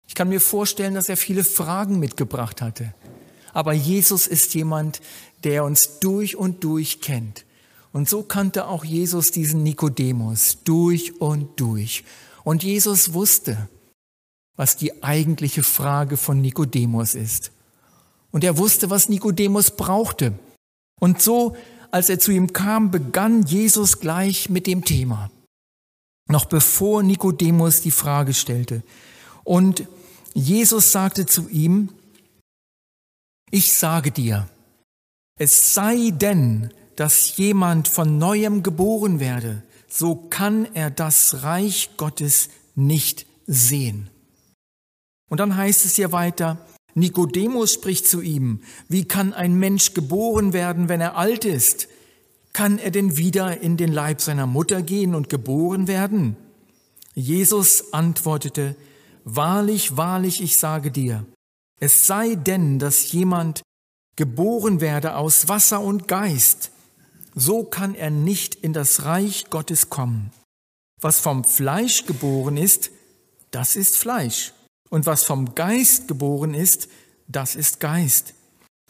Ich 0.05 0.15
kann 0.15 0.27
mir 0.27 0.41
vorstellen, 0.41 0.95
dass 0.95 1.07
er 1.07 1.15
viele 1.15 1.45
Fragen 1.45 1.98
mitgebracht 1.98 2.62
hatte. 2.62 2.93
Aber 3.53 3.72
Jesus 3.72 4.27
ist 4.27 4.53
jemand, 4.53 5.00
der 5.45 5.63
uns 5.63 6.01
durch 6.01 6.36
und 6.36 6.65
durch 6.65 7.00
kennt. 7.00 7.45
Und 7.93 8.10
so 8.10 8.22
kannte 8.22 8.67
auch 8.67 8.83
Jesus 8.83 9.31
diesen 9.31 9.63
Nikodemus 9.63 10.57
durch 10.65 11.22
und 11.22 11.57
durch. 11.62 12.03
Und 12.43 12.63
Jesus 12.63 13.13
wusste, 13.13 13.69
was 14.57 14.75
die 14.75 15.03
eigentliche 15.03 15.63
Frage 15.63 16.17
von 16.17 16.41
Nikodemus 16.41 17.15
ist. 17.15 17.53
Und 18.29 18.43
er 18.43 18.57
wusste, 18.57 18.89
was 18.89 19.07
Nikodemus 19.07 19.72
brauchte. 19.72 20.38
Und 21.00 21.22
so, 21.22 21.55
als 21.91 22.10
er 22.10 22.19
zu 22.19 22.33
ihm 22.33 22.51
kam, 22.51 22.91
begann 22.91 23.43
Jesus 23.43 24.01
gleich 24.01 24.50
mit 24.50 24.67
dem 24.67 24.83
Thema 24.83 25.31
noch 26.34 26.46
bevor 26.46 27.04
Nikodemus 27.04 27.82
die 27.82 27.92
Frage 27.92 28.34
stellte. 28.34 28.84
Und 29.46 29.88
Jesus 30.34 30.92
sagte 30.92 31.25
zu 31.25 31.48
ihm, 31.48 31.90
ich 33.52 33.74
sage 33.74 34.12
dir, 34.12 34.50
es 35.40 35.74
sei 35.74 36.10
denn, 36.12 36.72
dass 36.96 37.38
jemand 37.38 37.88
von 37.88 38.18
neuem 38.18 38.63
geboren 38.63 39.20
werde, 39.20 39.63
so 39.88 40.16
kann 40.16 40.68
er 40.74 40.90
das 40.90 41.44
Reich 41.44 41.92
Gottes 41.98 42.50
nicht 42.75 43.28
sehen. 43.46 44.10
Und 45.30 45.40
dann 45.40 45.56
heißt 45.56 45.86
es 45.86 45.96
hier 45.96 46.12
weiter, 46.12 46.58
Nikodemus 46.96 47.74
spricht 47.74 48.08
zu 48.08 48.22
ihm, 48.22 48.62
wie 48.88 49.06
kann 49.06 49.34
ein 49.34 49.56
Mensch 49.56 49.94
geboren 49.94 50.54
werden, 50.54 50.90
wenn 50.90 51.02
er 51.02 51.16
alt 51.16 51.46
ist? 51.46 51.88
Kann 52.53 52.77
er 52.77 52.91
denn 52.91 53.17
wieder 53.17 53.62
in 53.62 53.77
den 53.77 53.91
Leib 53.91 54.22
seiner 54.22 54.45
Mutter 54.45 54.83
gehen 54.83 55.15
und 55.15 55.29
geboren 55.29 55.88
werden? 55.88 56.38
Jesus 57.15 57.93
antwortete, 57.93 58.75
Wahrlich, 59.25 59.95
wahrlich, 59.95 60.41
ich 60.41 60.57
sage 60.57 60.91
dir, 60.91 61.25
es 61.79 62.07
sei 62.07 62.36
denn, 62.36 62.77
dass 62.77 63.12
jemand 63.12 63.62
geboren 64.15 64.81
werde 64.81 65.15
aus 65.15 65.48
Wasser 65.48 65.81
und 65.81 66.07
Geist, 66.07 66.72
so 67.33 67.63
kann 67.63 67.95
er 67.95 68.10
nicht 68.10 68.55
in 68.55 68.74
das 68.74 69.05
Reich 69.05 69.50
Gottes 69.50 69.89
kommen. 69.89 70.31
Was 71.01 71.19
vom 71.19 71.43
Fleisch 71.43 72.05
geboren 72.05 72.57
ist, 72.57 72.91
das 73.51 73.75
ist 73.75 73.98
Fleisch. 73.98 74.53
Und 74.89 75.05
was 75.05 75.24
vom 75.24 75.55
Geist 75.55 76.07
geboren 76.07 76.53
ist, 76.53 76.88
das 77.27 77.55
ist 77.55 77.79
Geist. 77.79 78.36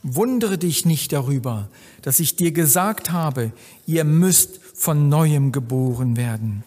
Wundere 0.03 0.57
dich 0.57 0.85
nicht 0.85 1.13
darüber, 1.13 1.69
dass 2.01 2.19
ich 2.19 2.35
dir 2.35 2.51
gesagt 2.51 3.11
habe, 3.11 3.53
ihr 3.85 4.03
müsst 4.03 4.59
von 4.73 5.07
neuem 5.07 5.53
geboren 5.53 6.17
werden. 6.17 6.63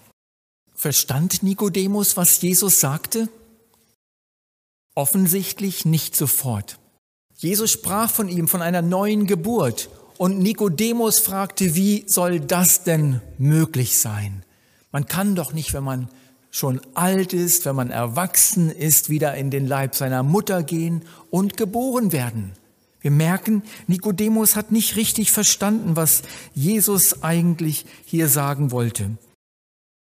Verstand 0.74 1.42
Nikodemus, 1.42 2.16
was 2.16 2.40
Jesus 2.40 2.80
sagte? 2.80 3.28
Offensichtlich 4.94 5.84
nicht 5.84 6.16
sofort. 6.16 6.78
Jesus 7.36 7.70
sprach 7.70 8.10
von 8.10 8.30
ihm, 8.30 8.48
von 8.48 8.62
einer 8.62 8.80
neuen 8.80 9.26
Geburt. 9.26 9.90
Und 10.16 10.38
Nikodemus 10.38 11.18
fragte, 11.18 11.74
wie 11.74 12.04
soll 12.06 12.40
das 12.40 12.84
denn 12.84 13.20
möglich 13.36 13.98
sein? 13.98 14.42
Man 14.92 15.06
kann 15.06 15.34
doch 15.34 15.52
nicht, 15.52 15.74
wenn 15.74 15.84
man 15.84 16.08
schon 16.50 16.80
alt 16.94 17.34
ist, 17.34 17.66
wenn 17.66 17.76
man 17.76 17.90
erwachsen 17.90 18.70
ist, 18.70 19.10
wieder 19.10 19.34
in 19.34 19.50
den 19.50 19.66
Leib 19.66 19.94
seiner 19.94 20.22
Mutter 20.22 20.62
gehen 20.62 21.02
und 21.30 21.58
geboren 21.58 22.12
werden. 22.12 22.52
Wir 23.06 23.12
merken, 23.12 23.62
Nikodemus 23.86 24.56
hat 24.56 24.72
nicht 24.72 24.96
richtig 24.96 25.30
verstanden, 25.30 25.94
was 25.94 26.22
Jesus 26.54 27.22
eigentlich 27.22 27.86
hier 28.04 28.28
sagen 28.28 28.72
wollte. 28.72 29.16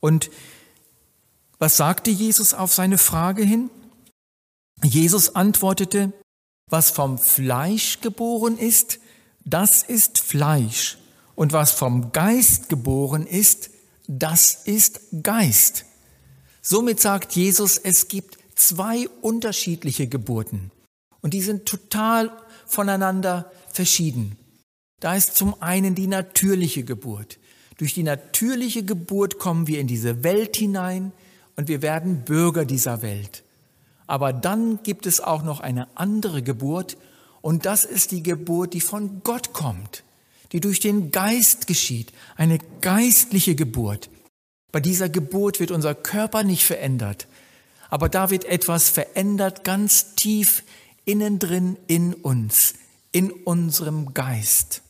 Und 0.00 0.32
was 1.60 1.76
sagte 1.76 2.10
Jesus 2.10 2.54
auf 2.54 2.74
seine 2.74 2.98
Frage 2.98 3.44
hin? 3.44 3.70
Jesus 4.82 5.36
antwortete, 5.36 6.12
was 6.68 6.90
vom 6.90 7.18
Fleisch 7.18 8.00
geboren 8.00 8.58
ist, 8.58 8.98
das 9.44 9.84
ist 9.84 10.18
Fleisch. 10.20 10.98
Und 11.36 11.52
was 11.52 11.70
vom 11.70 12.10
Geist 12.10 12.68
geboren 12.68 13.28
ist, 13.28 13.70
das 14.08 14.56
ist 14.64 15.02
Geist. 15.22 15.84
Somit 16.62 16.98
sagt 16.98 17.36
Jesus, 17.36 17.78
es 17.78 18.08
gibt 18.08 18.38
zwei 18.56 19.08
unterschiedliche 19.22 20.08
Geburten. 20.08 20.72
Und 21.20 21.32
die 21.32 21.42
sind 21.42 21.64
total 21.64 22.32
voneinander 22.68 23.50
verschieden. 23.72 24.36
Da 25.00 25.14
ist 25.14 25.36
zum 25.36 25.60
einen 25.62 25.94
die 25.94 26.06
natürliche 26.06 26.84
Geburt. 26.84 27.38
Durch 27.76 27.94
die 27.94 28.02
natürliche 28.02 28.82
Geburt 28.82 29.38
kommen 29.38 29.66
wir 29.66 29.80
in 29.80 29.86
diese 29.86 30.24
Welt 30.24 30.56
hinein 30.56 31.12
und 31.56 31.68
wir 31.68 31.82
werden 31.82 32.24
Bürger 32.24 32.64
dieser 32.64 33.02
Welt. 33.02 33.44
Aber 34.06 34.32
dann 34.32 34.82
gibt 34.82 35.06
es 35.06 35.20
auch 35.20 35.42
noch 35.42 35.60
eine 35.60 35.86
andere 35.96 36.42
Geburt 36.42 36.96
und 37.40 37.66
das 37.66 37.84
ist 37.84 38.10
die 38.10 38.22
Geburt, 38.22 38.74
die 38.74 38.80
von 38.80 39.22
Gott 39.22 39.52
kommt, 39.52 40.02
die 40.52 40.60
durch 40.60 40.80
den 40.80 41.12
Geist 41.12 41.66
geschieht, 41.66 42.12
eine 42.36 42.58
geistliche 42.80 43.54
Geburt. 43.54 44.10
Bei 44.72 44.80
dieser 44.80 45.08
Geburt 45.08 45.60
wird 45.60 45.70
unser 45.70 45.94
Körper 45.94 46.42
nicht 46.42 46.64
verändert, 46.64 47.28
aber 47.90 48.08
da 48.08 48.30
wird 48.30 48.44
etwas 48.44 48.88
verändert 48.88 49.62
ganz 49.62 50.14
tief 50.14 50.64
innen 51.08 51.38
drin 51.38 51.78
in 51.86 52.12
uns, 52.12 52.74
in 53.12 53.30
unserem 53.32 54.12
Geist. 54.12 54.82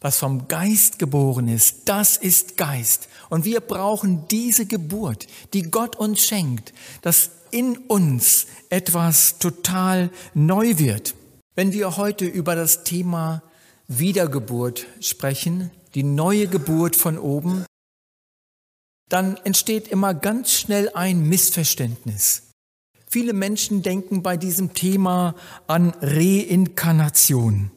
Was 0.00 0.18
vom 0.18 0.46
Geist 0.46 1.00
geboren 1.00 1.48
ist, 1.48 1.88
das 1.88 2.16
ist 2.16 2.56
Geist. 2.56 3.08
Und 3.28 3.44
wir 3.44 3.60
brauchen 3.60 4.28
diese 4.30 4.66
Geburt, 4.66 5.26
die 5.52 5.62
Gott 5.62 5.96
uns 5.96 6.24
schenkt, 6.24 6.72
dass 7.02 7.30
in 7.50 7.76
uns 7.76 8.46
etwas 8.70 9.38
total 9.38 10.10
neu 10.32 10.78
wird. 10.78 11.16
Wenn 11.56 11.72
wir 11.72 11.96
heute 11.96 12.24
über 12.24 12.54
das 12.54 12.84
Thema 12.84 13.42
Wiedergeburt 13.88 14.86
sprechen, 15.00 15.72
die 15.94 16.04
neue 16.04 16.46
Geburt 16.46 16.94
von 16.94 17.18
oben, 17.18 17.64
dann 19.08 19.36
entsteht 19.38 19.88
immer 19.88 20.14
ganz 20.14 20.52
schnell 20.52 20.90
ein 20.90 21.22
Missverständnis. 21.22 22.47
Viele 23.10 23.32
Menschen 23.32 23.82
denken 23.82 24.22
bei 24.22 24.36
diesem 24.36 24.74
Thema 24.74 25.34
an 25.66 25.94
Reinkarnation. 26.02 27.70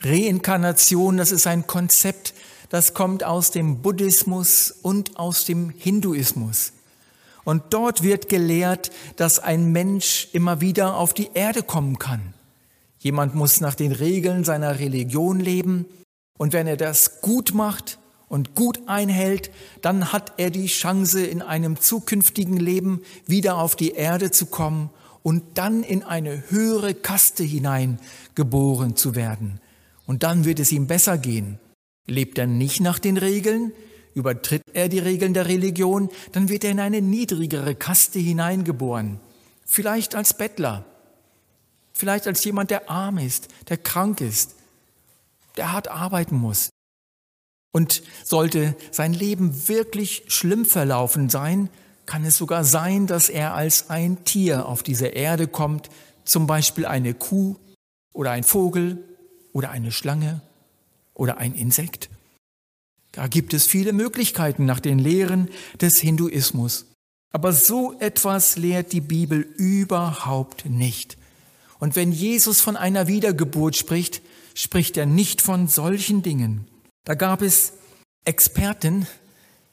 Reinkarnation, 0.00 1.16
das 1.16 1.32
ist 1.32 1.46
ein 1.46 1.66
Konzept, 1.66 2.34
das 2.68 2.94
kommt 2.94 3.24
aus 3.24 3.50
dem 3.50 3.82
Buddhismus 3.82 4.70
und 4.70 5.18
aus 5.18 5.44
dem 5.44 5.70
Hinduismus. 5.70 6.72
Und 7.42 7.62
dort 7.70 8.02
wird 8.02 8.28
gelehrt, 8.28 8.92
dass 9.16 9.38
ein 9.40 9.72
Mensch 9.72 10.28
immer 10.32 10.60
wieder 10.60 10.96
auf 10.96 11.14
die 11.14 11.30
Erde 11.34 11.62
kommen 11.62 11.98
kann. 11.98 12.34
Jemand 12.98 13.34
muss 13.34 13.60
nach 13.60 13.74
den 13.74 13.92
Regeln 13.92 14.44
seiner 14.44 14.78
Religion 14.78 15.40
leben 15.40 15.84
und 16.38 16.52
wenn 16.52 16.66
er 16.66 16.76
das 16.76 17.20
gut 17.20 17.54
macht, 17.54 17.98
und 18.28 18.54
gut 18.54 18.80
einhält, 18.86 19.50
dann 19.82 20.12
hat 20.12 20.34
er 20.36 20.50
die 20.50 20.66
Chance, 20.66 21.24
in 21.24 21.42
einem 21.42 21.80
zukünftigen 21.80 22.56
Leben 22.56 23.02
wieder 23.26 23.58
auf 23.58 23.76
die 23.76 23.92
Erde 23.92 24.30
zu 24.30 24.46
kommen 24.46 24.90
und 25.22 25.42
dann 25.54 25.82
in 25.82 26.02
eine 26.02 26.44
höhere 26.50 26.94
Kaste 26.94 27.44
hinein 27.44 27.98
geboren 28.34 28.96
zu 28.96 29.14
werden. 29.14 29.60
Und 30.06 30.22
dann 30.22 30.44
wird 30.44 30.60
es 30.60 30.72
ihm 30.72 30.86
besser 30.86 31.18
gehen. 31.18 31.58
Lebt 32.06 32.38
er 32.38 32.46
nicht 32.46 32.80
nach 32.80 32.98
den 32.98 33.16
Regeln, 33.16 33.72
Übertritt 34.14 34.62
er 34.72 34.88
die 34.88 35.00
Regeln 35.00 35.34
der 35.34 35.46
Religion, 35.46 36.08
dann 36.32 36.48
wird 36.48 36.64
er 36.64 36.70
in 36.70 36.80
eine 36.80 37.02
niedrigere 37.02 37.74
Kaste 37.74 38.20
hineingeboren. 38.20 39.20
Vielleicht 39.66 40.14
als 40.14 40.34
Bettler, 40.34 40.84
vielleicht 41.92 42.28
als 42.28 42.44
jemand, 42.44 42.70
der 42.70 42.88
arm 42.88 43.18
ist, 43.18 43.48
der 43.68 43.76
krank 43.76 44.20
ist, 44.20 44.54
der 45.56 45.72
hart 45.72 45.88
arbeiten 45.88 46.36
muss. 46.36 46.70
Und 47.74 48.04
sollte 48.22 48.76
sein 48.92 49.12
Leben 49.12 49.66
wirklich 49.68 50.22
schlimm 50.28 50.64
verlaufen 50.64 51.28
sein, 51.28 51.68
kann 52.06 52.24
es 52.24 52.36
sogar 52.36 52.62
sein, 52.62 53.08
dass 53.08 53.28
er 53.28 53.54
als 53.54 53.90
ein 53.90 54.24
Tier 54.24 54.66
auf 54.68 54.84
diese 54.84 55.08
Erde 55.08 55.48
kommt, 55.48 55.90
zum 56.24 56.46
Beispiel 56.46 56.86
eine 56.86 57.14
Kuh 57.14 57.56
oder 58.12 58.30
ein 58.30 58.44
Vogel 58.44 59.02
oder 59.52 59.72
eine 59.72 59.90
Schlange 59.90 60.40
oder 61.14 61.38
ein 61.38 61.52
Insekt. 61.56 62.10
Da 63.10 63.26
gibt 63.26 63.52
es 63.52 63.66
viele 63.66 63.92
Möglichkeiten 63.92 64.66
nach 64.66 64.78
den 64.78 65.00
Lehren 65.00 65.48
des 65.80 65.98
Hinduismus. 65.98 66.86
Aber 67.32 67.52
so 67.52 67.98
etwas 67.98 68.56
lehrt 68.56 68.92
die 68.92 69.00
Bibel 69.00 69.40
überhaupt 69.56 70.66
nicht. 70.66 71.18
Und 71.80 71.96
wenn 71.96 72.12
Jesus 72.12 72.60
von 72.60 72.76
einer 72.76 73.08
Wiedergeburt 73.08 73.74
spricht, 73.74 74.22
spricht 74.54 74.96
er 74.96 75.06
nicht 75.06 75.42
von 75.42 75.66
solchen 75.66 76.22
Dingen. 76.22 76.68
Da 77.04 77.14
gab 77.14 77.42
es 77.42 77.74
Experten 78.24 79.06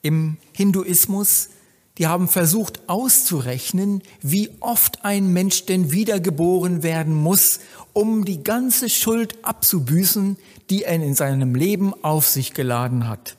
im 0.02 0.38
Hinduismus, 0.54 1.50
die 1.98 2.08
haben 2.08 2.28
versucht 2.28 2.82
auszurechnen, 2.88 4.02
wie 4.22 4.50
oft 4.60 5.04
ein 5.06 5.32
Mensch 5.34 5.66
denn 5.66 5.92
wiedergeboren 5.92 6.84
werden 6.84 7.14
muss, 7.14 7.60
um 7.94 8.26
die 8.26 8.44
ganze 8.44 8.90
Schuld 8.90 9.44
abzubüßen, 9.44 10.38
die 10.70 10.84
er 10.84 10.96
in 10.96 11.16
seinem 11.16 11.56
Leben 11.56 11.94
auf 12.04 12.28
sich 12.28 12.54
geladen 12.54 13.08
hat. 13.08 13.36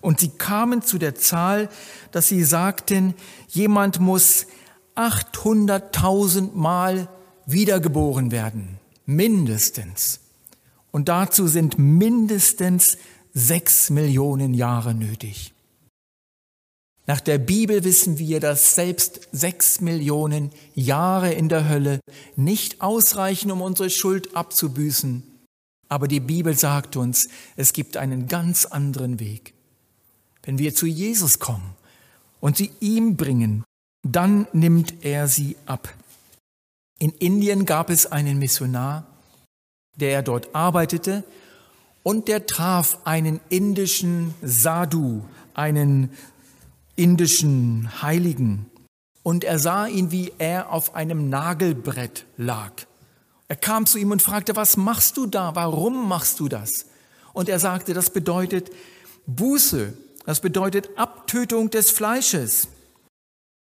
Und 0.00 0.20
sie 0.20 0.28
kamen 0.28 0.82
zu 0.82 0.98
der 0.98 1.14
Zahl, 1.14 1.68
dass 2.12 2.28
sie 2.28 2.44
sagten, 2.44 3.14
jemand 3.48 4.00
muss 4.00 4.46
800.000 4.96 6.52
Mal 6.52 7.08
wiedergeboren 7.46 8.30
werden, 8.30 8.78
mindestens. 9.06 10.20
Und 10.90 11.08
dazu 11.08 11.46
sind 11.46 11.78
mindestens 11.78 12.98
sechs 13.34 13.90
Millionen 13.90 14.54
Jahre 14.54 14.94
nötig. 14.94 15.52
Nach 17.06 17.20
der 17.20 17.36
Bibel 17.36 17.84
wissen 17.84 18.18
wir, 18.18 18.40
dass 18.40 18.76
selbst 18.76 19.28
sechs 19.30 19.80
Millionen 19.80 20.50
Jahre 20.74 21.32
in 21.32 21.50
der 21.50 21.68
Hölle 21.68 22.00
nicht 22.36 22.80
ausreichen, 22.80 23.50
um 23.50 23.60
unsere 23.60 23.90
Schuld 23.90 24.34
abzubüßen. 24.34 25.22
Aber 25.90 26.08
die 26.08 26.20
Bibel 26.20 26.56
sagt 26.56 26.96
uns, 26.96 27.28
es 27.56 27.74
gibt 27.74 27.98
einen 27.98 28.26
ganz 28.26 28.64
anderen 28.64 29.20
Weg. 29.20 29.52
Wenn 30.42 30.58
wir 30.58 30.74
zu 30.74 30.86
Jesus 30.86 31.38
kommen 31.40 31.74
und 32.40 32.56
sie 32.56 32.70
ihm 32.80 33.16
bringen, 33.16 33.64
dann 34.02 34.46
nimmt 34.52 35.04
er 35.04 35.28
sie 35.28 35.56
ab. 35.66 35.92
In 36.98 37.10
Indien 37.10 37.66
gab 37.66 37.90
es 37.90 38.06
einen 38.06 38.38
Missionar, 38.38 39.06
der 39.96 40.22
dort 40.22 40.54
arbeitete 40.54 41.22
und 42.04 42.28
der 42.28 42.46
traf 42.46 42.98
einen 43.04 43.40
indischen 43.48 44.34
Sadhu, 44.42 45.24
einen 45.54 46.10
indischen 46.94 48.02
Heiligen. 48.02 48.66
Und 49.24 49.42
er 49.42 49.58
sah 49.58 49.86
ihn, 49.86 50.12
wie 50.12 50.32
er 50.38 50.70
auf 50.70 50.94
einem 50.94 51.30
Nagelbrett 51.30 52.26
lag. 52.36 52.72
Er 53.48 53.56
kam 53.56 53.86
zu 53.86 53.98
ihm 53.98 54.10
und 54.10 54.22
fragte, 54.22 54.54
was 54.54 54.76
machst 54.76 55.16
du 55.16 55.26
da? 55.26 55.54
Warum 55.54 56.06
machst 56.08 56.40
du 56.40 56.48
das? 56.48 56.86
Und 57.32 57.48
er 57.48 57.58
sagte, 57.58 57.94
das 57.94 58.10
bedeutet 58.10 58.70
Buße. 59.26 59.94
Das 60.26 60.40
bedeutet 60.40 60.90
Abtötung 60.96 61.70
des 61.70 61.90
Fleisches. 61.90 62.68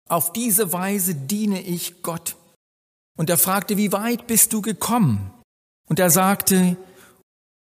Auf 0.07 0.33
diese 0.33 0.71
Weise 0.71 1.15
diene 1.15 1.61
ich 1.61 2.03
Gott. 2.03 2.35
Und 3.17 3.29
er 3.29 3.37
fragte, 3.37 3.75
wie 3.75 3.91
weit 3.91 4.27
bist 4.27 4.53
du 4.53 4.61
gekommen? 4.61 5.31
Und 5.87 5.99
er 5.99 6.09
sagte, 6.11 6.77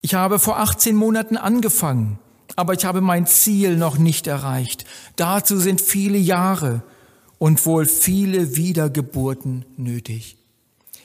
ich 0.03 0.15
habe 0.15 0.38
vor 0.38 0.59
18 0.59 0.95
Monaten 0.95 1.37
angefangen 1.37 2.19
aber 2.57 2.75
ich 2.75 2.85
habe 2.85 3.01
mein 3.01 3.27
Ziel 3.27 3.77
noch 3.77 3.99
nicht 3.99 4.27
erreicht. 4.27 4.85
Dazu 5.17 5.59
sind 5.59 5.81
viele 5.81 6.19
Jahre 6.19 6.83
und 7.38 7.65
wohl 7.67 7.87
viele 7.87 8.57
Wiedergeburten 8.57 9.65
nötig. 9.77 10.37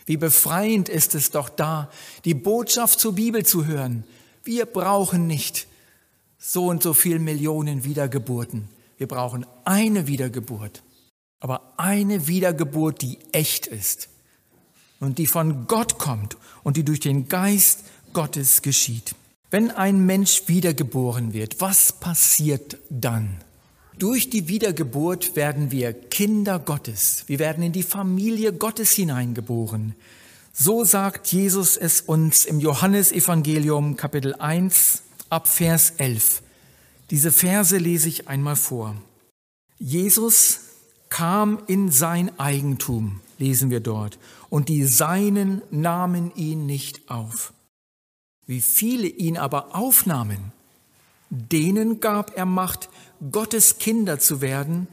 Wie 0.06 0.18
befreiend 0.18 0.90
ist 0.90 1.16
es 1.16 1.32
doch 1.32 1.50
da, 1.50 1.90
die 2.26 2.34
Botschaft 2.34 3.00
zur 3.00 3.16
Bibel 3.16 3.46
zu 3.46 3.66
hören. 3.66 4.04
Wir 4.44 4.66
brauchen 4.66 5.28
nicht 5.28 5.68
so 6.38 6.68
und 6.68 6.84
so 6.84 6.94
viel 6.94 7.20
Millionen 7.20 7.84
Wiedergeburten. 7.84 8.70
Wir 8.98 9.08
brauchen 9.08 9.46
eine 9.66 10.08
Wiedergeburt, 10.08 10.82
aber 11.40 11.74
eine 11.78 12.28
Wiedergeburt, 12.28 13.02
die 13.02 13.20
echt 13.32 13.68
ist 13.68 14.10
und 15.00 15.18
die 15.18 15.28
von 15.28 15.68
Gott 15.68 15.98
kommt 15.98 16.38
und 16.64 16.78
die 16.78 16.86
durch 16.86 17.00
den 17.00 17.28
Geist 17.28 17.84
Gottes 18.18 18.64
geschieht. 18.64 19.14
Wenn 19.52 19.70
ein 19.70 20.04
Mensch 20.04 20.48
wiedergeboren 20.48 21.34
wird, 21.34 21.62
was 21.62 21.92
passiert 21.92 22.78
dann? 22.90 23.38
Durch 24.00 24.32
die 24.32 24.48
Wiedergeburt 24.48 25.36
werden 25.36 25.70
wir 25.70 25.94
Kinder 25.94 26.58
Gottes. 26.58 27.26
Wir 27.28 27.38
werden 27.38 27.62
in 27.62 27.74
die 27.74 27.84
Familie 27.84 28.54
Gottes 28.54 28.94
hineingeboren. 28.94 29.94
So 30.52 30.84
sagt 30.84 31.32
Jesus 31.32 31.78
es 31.78 32.02
uns 32.02 32.46
im 32.46 32.60
Johannesevangelium 32.60 33.98
Kapitel 33.98 34.34
1 34.34 35.04
ab 35.30 35.48
Vers 35.48 35.94
11. 35.98 36.42
Diese 37.12 37.32
Verse 37.32 37.78
lese 37.78 38.10
ich 38.10 38.28
einmal 38.28 38.56
vor. 38.56 38.96
Jesus 39.78 40.62
kam 41.10 41.60
in 41.68 41.92
sein 41.92 42.32
Eigentum, 42.40 43.22
lesen 43.38 43.70
wir 43.70 43.80
dort, 43.80 44.18
und 44.50 44.70
die 44.70 44.86
Seinen 44.86 45.62
nahmen 45.70 46.32
ihn 46.34 46.66
nicht 46.66 47.12
auf. 47.12 47.54
Wie 48.48 48.62
viele 48.62 49.08
ihn 49.08 49.38
aber 49.38 49.76
aufnahmen, 49.76 50.52
denen 51.30 52.00
gab 52.00 52.36
er 52.36 52.46
Macht, 52.46 52.90
Gottes 53.32 53.78
Kinder 53.78 54.20
zu 54.20 54.42
werden, 54.42 54.88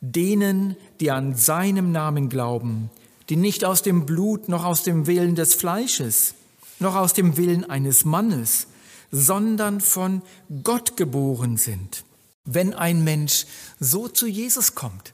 denen, 0.00 0.76
die 1.00 1.10
an 1.10 1.36
seinem 1.36 1.92
Namen 1.92 2.28
glauben, 2.28 2.90
die 3.28 3.36
nicht 3.36 3.64
aus 3.64 3.82
dem 3.82 4.06
Blut 4.06 4.48
noch 4.48 4.64
aus 4.64 4.82
dem 4.82 5.06
Willen 5.06 5.34
des 5.34 5.54
Fleisches, 5.54 6.34
noch 6.78 6.96
aus 6.96 7.12
dem 7.12 7.36
Willen 7.36 7.68
eines 7.68 8.04
Mannes, 8.04 8.66
sondern 9.10 9.80
von 9.80 10.22
Gott 10.62 10.96
geboren 10.96 11.56
sind. 11.56 12.04
Wenn 12.44 12.74
ein 12.74 13.04
Mensch 13.04 13.46
so 13.80 14.08
zu 14.08 14.26
Jesus 14.26 14.74
kommt, 14.74 15.12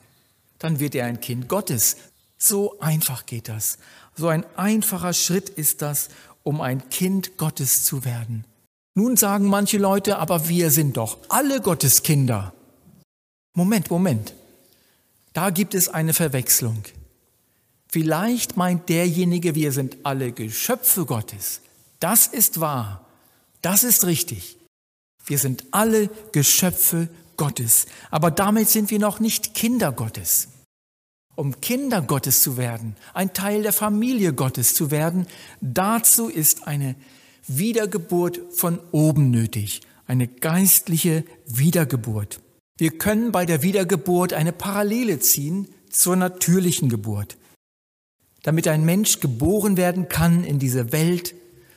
dann 0.58 0.80
wird 0.80 0.94
er 0.94 1.06
ein 1.06 1.20
Kind 1.20 1.48
Gottes. 1.48 1.96
So 2.38 2.78
einfach 2.80 3.26
geht 3.26 3.48
das. 3.48 3.78
So 4.16 4.28
ein 4.28 4.44
einfacher 4.56 5.12
Schritt 5.12 5.48
ist 5.48 5.82
das 5.82 6.08
um 6.50 6.60
ein 6.60 6.90
Kind 6.90 7.36
Gottes 7.36 7.84
zu 7.84 8.04
werden. 8.04 8.44
Nun 8.96 9.16
sagen 9.16 9.46
manche 9.46 9.78
Leute, 9.78 10.18
aber 10.18 10.48
wir 10.48 10.72
sind 10.72 10.96
doch 10.96 11.18
alle 11.28 11.60
Gottes 11.60 12.02
Kinder. 12.02 12.52
Moment, 13.54 13.88
Moment. 13.88 14.34
Da 15.32 15.50
gibt 15.50 15.76
es 15.76 15.88
eine 15.88 16.12
Verwechslung. 16.12 16.82
Vielleicht 17.86 18.56
meint 18.56 18.88
derjenige, 18.88 19.54
wir 19.54 19.70
sind 19.70 19.98
alle 20.02 20.32
Geschöpfe 20.32 21.04
Gottes. 21.04 21.60
Das 22.00 22.26
ist 22.26 22.58
wahr. 22.58 23.06
Das 23.62 23.84
ist 23.84 24.04
richtig. 24.04 24.58
Wir 25.24 25.38
sind 25.38 25.66
alle 25.70 26.10
Geschöpfe 26.32 27.08
Gottes. 27.36 27.86
Aber 28.10 28.32
damit 28.32 28.68
sind 28.68 28.90
wir 28.90 28.98
noch 28.98 29.20
nicht 29.20 29.54
Kinder 29.54 29.92
Gottes 29.92 30.48
um 31.40 31.60
Kinder 31.60 32.02
Gottes 32.02 32.42
zu 32.42 32.56
werden, 32.56 32.94
ein 33.14 33.32
Teil 33.32 33.62
der 33.62 33.72
Familie 33.72 34.34
Gottes 34.34 34.74
zu 34.74 34.90
werden, 34.90 35.26
dazu 35.60 36.28
ist 36.28 36.68
eine 36.68 36.94
Wiedergeburt 37.46 38.40
von 38.52 38.78
oben 38.92 39.30
nötig, 39.30 39.80
eine 40.06 40.28
geistliche 40.28 41.24
Wiedergeburt. 41.46 42.40
Wir 42.76 42.90
können 42.90 43.32
bei 43.32 43.46
der 43.46 43.62
Wiedergeburt 43.62 44.34
eine 44.34 44.52
Parallele 44.52 45.18
ziehen 45.18 45.68
zur 45.88 46.14
natürlichen 46.16 46.88
Geburt. 46.88 47.36
Damit 48.42 48.68
ein 48.68 48.84
Mensch 48.84 49.20
geboren 49.20 49.76
werden 49.76 50.08
kann 50.08 50.44
in 50.44 50.58
diese 50.58 50.92
Welt, 50.92 51.34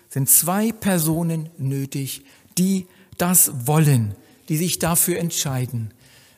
sind 0.10 0.30
zwei 0.30 0.72
Personen 0.72 1.50
nötig, 1.58 2.24
die 2.58 2.86
das 3.18 3.68
wollen, 3.68 4.16
die 4.50 4.58
sich 4.58 4.80
dafür 4.80 5.18
entscheiden. 5.20 5.94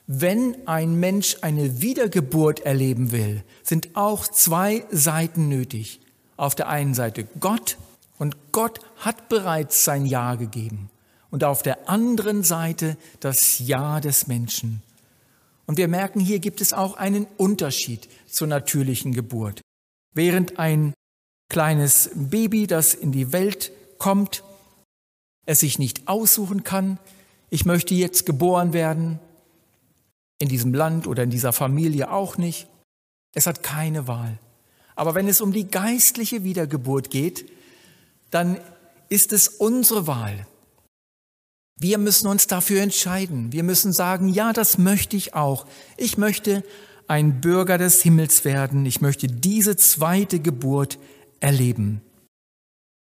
Wenn 0.06 0.68
ein 0.68 0.94
Mensch 1.00 1.38
eine 1.40 1.82
Wiedergeburt 1.82 2.60
erleben 2.60 3.10
will, 3.10 3.42
sind 3.64 3.96
auch 3.96 4.28
zwei 4.28 4.84
Seiten 4.90 5.48
nötig. 5.48 6.00
Auf 6.36 6.54
der 6.54 6.68
einen 6.68 6.94
Seite 6.94 7.26
Gott 7.40 7.76
und 8.18 8.36
Gott 8.52 8.78
hat 8.98 9.28
bereits 9.28 9.84
sein 9.84 10.06
Ja 10.06 10.36
gegeben. 10.36 10.90
Und 11.30 11.42
auf 11.42 11.62
der 11.62 11.88
anderen 11.88 12.44
Seite 12.44 12.96
das 13.18 13.58
Ja 13.58 14.00
des 14.00 14.28
Menschen. 14.28 14.80
Und 15.66 15.76
wir 15.76 15.88
merken, 15.88 16.20
hier 16.20 16.38
gibt 16.38 16.60
es 16.60 16.72
auch 16.72 16.96
einen 16.96 17.26
Unterschied 17.36 18.08
zur 18.28 18.46
natürlichen 18.46 19.12
Geburt. 19.12 19.60
Während 20.14 20.60
ein 20.60 20.94
kleines 21.48 22.10
Baby, 22.14 22.68
das 22.68 22.94
in 22.94 23.10
die 23.10 23.32
Welt 23.32 23.72
kommt, 23.98 24.44
es 25.46 25.60
sich 25.60 25.80
nicht 25.80 26.06
aussuchen 26.06 26.62
kann, 26.62 26.98
ich 27.50 27.64
möchte 27.64 27.94
jetzt 27.94 28.24
geboren 28.24 28.72
werden, 28.72 29.18
in 30.38 30.48
diesem 30.48 30.74
Land 30.74 31.06
oder 31.06 31.22
in 31.22 31.30
dieser 31.30 31.52
Familie 31.52 32.10
auch 32.10 32.36
nicht. 32.36 32.68
Es 33.34 33.46
hat 33.46 33.62
keine 33.62 34.06
Wahl. 34.06 34.38
Aber 34.94 35.14
wenn 35.14 35.28
es 35.28 35.40
um 35.40 35.52
die 35.52 35.68
geistliche 35.68 36.44
Wiedergeburt 36.44 37.10
geht, 37.10 37.50
dann 38.30 38.58
ist 39.08 39.32
es 39.32 39.48
unsere 39.48 40.06
Wahl. 40.06 40.46
Wir 41.78 41.98
müssen 41.98 42.26
uns 42.26 42.46
dafür 42.46 42.80
entscheiden. 42.80 43.52
Wir 43.52 43.62
müssen 43.62 43.92
sagen, 43.92 44.28
ja, 44.28 44.52
das 44.52 44.78
möchte 44.78 45.16
ich 45.16 45.34
auch. 45.34 45.66
Ich 45.98 46.16
möchte 46.16 46.64
ein 47.06 47.40
Bürger 47.40 47.76
des 47.76 48.02
Himmels 48.02 48.44
werden. 48.44 48.86
Ich 48.86 49.02
möchte 49.02 49.26
diese 49.26 49.76
zweite 49.76 50.40
Geburt 50.40 50.98
erleben. 51.40 52.00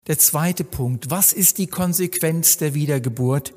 Der 0.08 0.18
zweite 0.18 0.64
Punkt, 0.64 1.10
was 1.10 1.34
ist 1.34 1.58
die 1.58 1.68
Konsequenz 1.68 2.58
der 2.58 2.74
Wiedergeburt? 2.74 3.54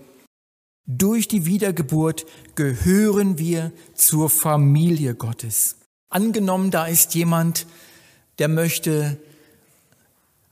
Durch 0.86 1.26
die 1.26 1.46
Wiedergeburt 1.46 2.26
gehören 2.54 3.38
wir 3.38 3.72
zur 3.94 4.30
Familie 4.30 5.14
Gottes. 5.16 5.76
Angenommen, 6.08 6.70
da 6.70 6.86
ist 6.86 7.14
jemand, 7.14 7.66
der 8.38 8.46
möchte 8.48 9.18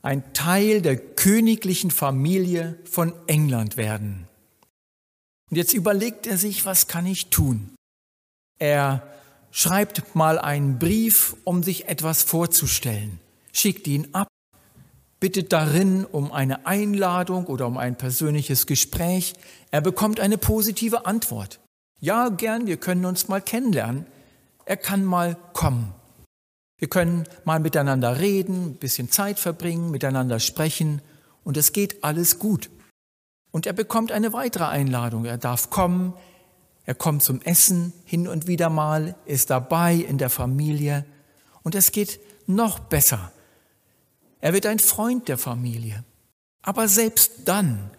ein 0.01 0.33
Teil 0.33 0.81
der 0.81 0.97
königlichen 0.97 1.89
Familie 1.89 2.77
von 2.83 3.13
England 3.27 3.77
werden. 3.77 4.27
Und 5.49 5.57
jetzt 5.57 5.73
überlegt 5.73 6.27
er 6.27 6.37
sich, 6.37 6.65
was 6.65 6.87
kann 6.87 7.05
ich 7.05 7.27
tun? 7.27 7.69
Er 8.59 9.07
schreibt 9.51 10.15
mal 10.15 10.37
einen 10.37 10.79
Brief, 10.79 11.37
um 11.45 11.63
sich 11.63 11.87
etwas 11.87 12.23
vorzustellen, 12.23 13.19
schickt 13.53 13.87
ihn 13.87 14.13
ab 14.13 14.27
bittet 15.25 15.51
darin 15.53 16.05
um 16.05 16.31
eine 16.31 16.67
Einladung 16.67 17.47
oder 17.47 17.65
um 17.65 17.79
ein 17.79 17.95
persönliches 17.95 18.67
Gespräch. 18.67 19.33
Er 19.71 19.81
bekommt 19.81 20.19
eine 20.19 20.37
positive 20.37 21.07
Antwort. 21.07 21.59
Ja, 21.99 22.29
gern, 22.29 22.67
wir 22.67 22.77
können 22.77 23.05
uns 23.05 23.27
mal 23.27 23.41
kennenlernen. 23.41 24.05
Er 24.65 24.77
kann 24.77 25.03
mal 25.03 25.35
kommen. 25.53 25.95
Wir 26.77 26.89
können 26.89 27.23
mal 27.43 27.59
miteinander 27.59 28.19
reden, 28.19 28.65
ein 28.65 28.75
bisschen 28.75 29.09
Zeit 29.09 29.39
verbringen, 29.39 29.89
miteinander 29.89 30.39
sprechen 30.39 31.01
und 31.43 31.57
es 31.57 31.73
geht 31.73 32.03
alles 32.03 32.37
gut. 32.37 32.69
Und 33.49 33.65
er 33.65 33.73
bekommt 33.73 34.11
eine 34.11 34.31
weitere 34.31 34.65
Einladung. 34.65 35.25
Er 35.25 35.39
darf 35.39 35.71
kommen, 35.71 36.13
er 36.83 36.93
kommt 36.93 37.23
zum 37.23 37.41
Essen 37.41 37.93
hin 38.05 38.27
und 38.27 38.45
wieder 38.45 38.69
mal, 38.69 39.15
ist 39.25 39.49
dabei 39.49 39.95
in 39.95 40.19
der 40.19 40.29
Familie 40.29 41.03
und 41.63 41.73
es 41.73 41.91
geht 41.91 42.19
noch 42.45 42.77
besser. 42.77 43.31
Er 44.41 44.53
wird 44.53 44.65
ein 44.65 44.79
Freund 44.79 45.27
der 45.27 45.37
Familie. 45.37 46.03
Aber 46.61 46.87
selbst 46.87 47.31
dann, 47.45 47.91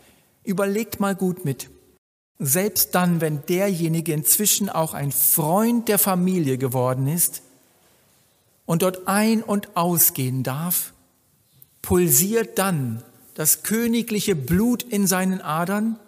überlegt 0.44 1.00
mal 1.00 1.14
gut 1.14 1.44
mit, 1.44 1.70
selbst 2.38 2.94
dann, 2.94 3.20
wenn 3.20 3.44
derjenige 3.46 4.12
inzwischen 4.12 4.68
auch 4.68 4.92
ein 4.92 5.12
Freund 5.12 5.88
der 5.88 5.98
Familie 5.98 6.58
geworden 6.58 7.06
ist 7.06 7.42
und 8.66 8.82
dort 8.82 9.08
ein- 9.08 9.42
und 9.42 9.76
ausgehen 9.76 10.42
darf, 10.42 10.92
pulsiert 11.80 12.58
dann 12.58 13.02
das 13.34 13.62
königliche 13.62 14.34
Blut 14.34 14.82
in 14.82 15.06
seinen 15.06 15.40
Adern? 15.40 15.98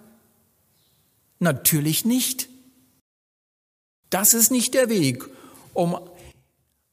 Natürlich 1.38 2.04
nicht. 2.04 2.48
Das 4.10 4.34
ist 4.34 4.50
nicht 4.50 4.74
der 4.74 4.88
Weg, 4.88 5.24
um 5.72 5.98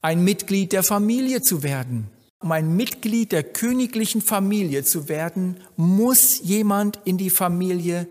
ein 0.02 0.22
Mitglied 0.22 0.72
der 0.72 0.84
Familie 0.84 1.42
zu 1.42 1.62
werden. 1.62 2.08
Um 2.42 2.52
ein 2.52 2.76
Mitglied 2.76 3.32
der 3.32 3.42
königlichen 3.42 4.20
Familie 4.20 4.84
zu 4.84 5.08
werden, 5.08 5.56
muss 5.76 6.40
jemand 6.42 7.00
in 7.04 7.16
die 7.16 7.30
Familie 7.30 8.06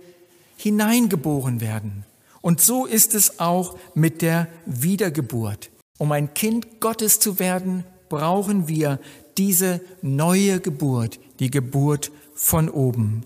hineingeboren 0.57 1.61
werden. 1.61 2.05
Und 2.41 2.61
so 2.61 2.85
ist 2.85 3.13
es 3.13 3.39
auch 3.39 3.77
mit 3.93 4.21
der 4.21 4.47
Wiedergeburt. 4.65 5.69
Um 5.97 6.11
ein 6.11 6.33
Kind 6.33 6.79
Gottes 6.79 7.19
zu 7.19 7.39
werden, 7.39 7.83
brauchen 8.09 8.67
wir 8.67 8.99
diese 9.37 9.81
neue 10.01 10.59
Geburt, 10.59 11.19
die 11.39 11.51
Geburt 11.51 12.11
von 12.33 12.69
oben. 12.69 13.23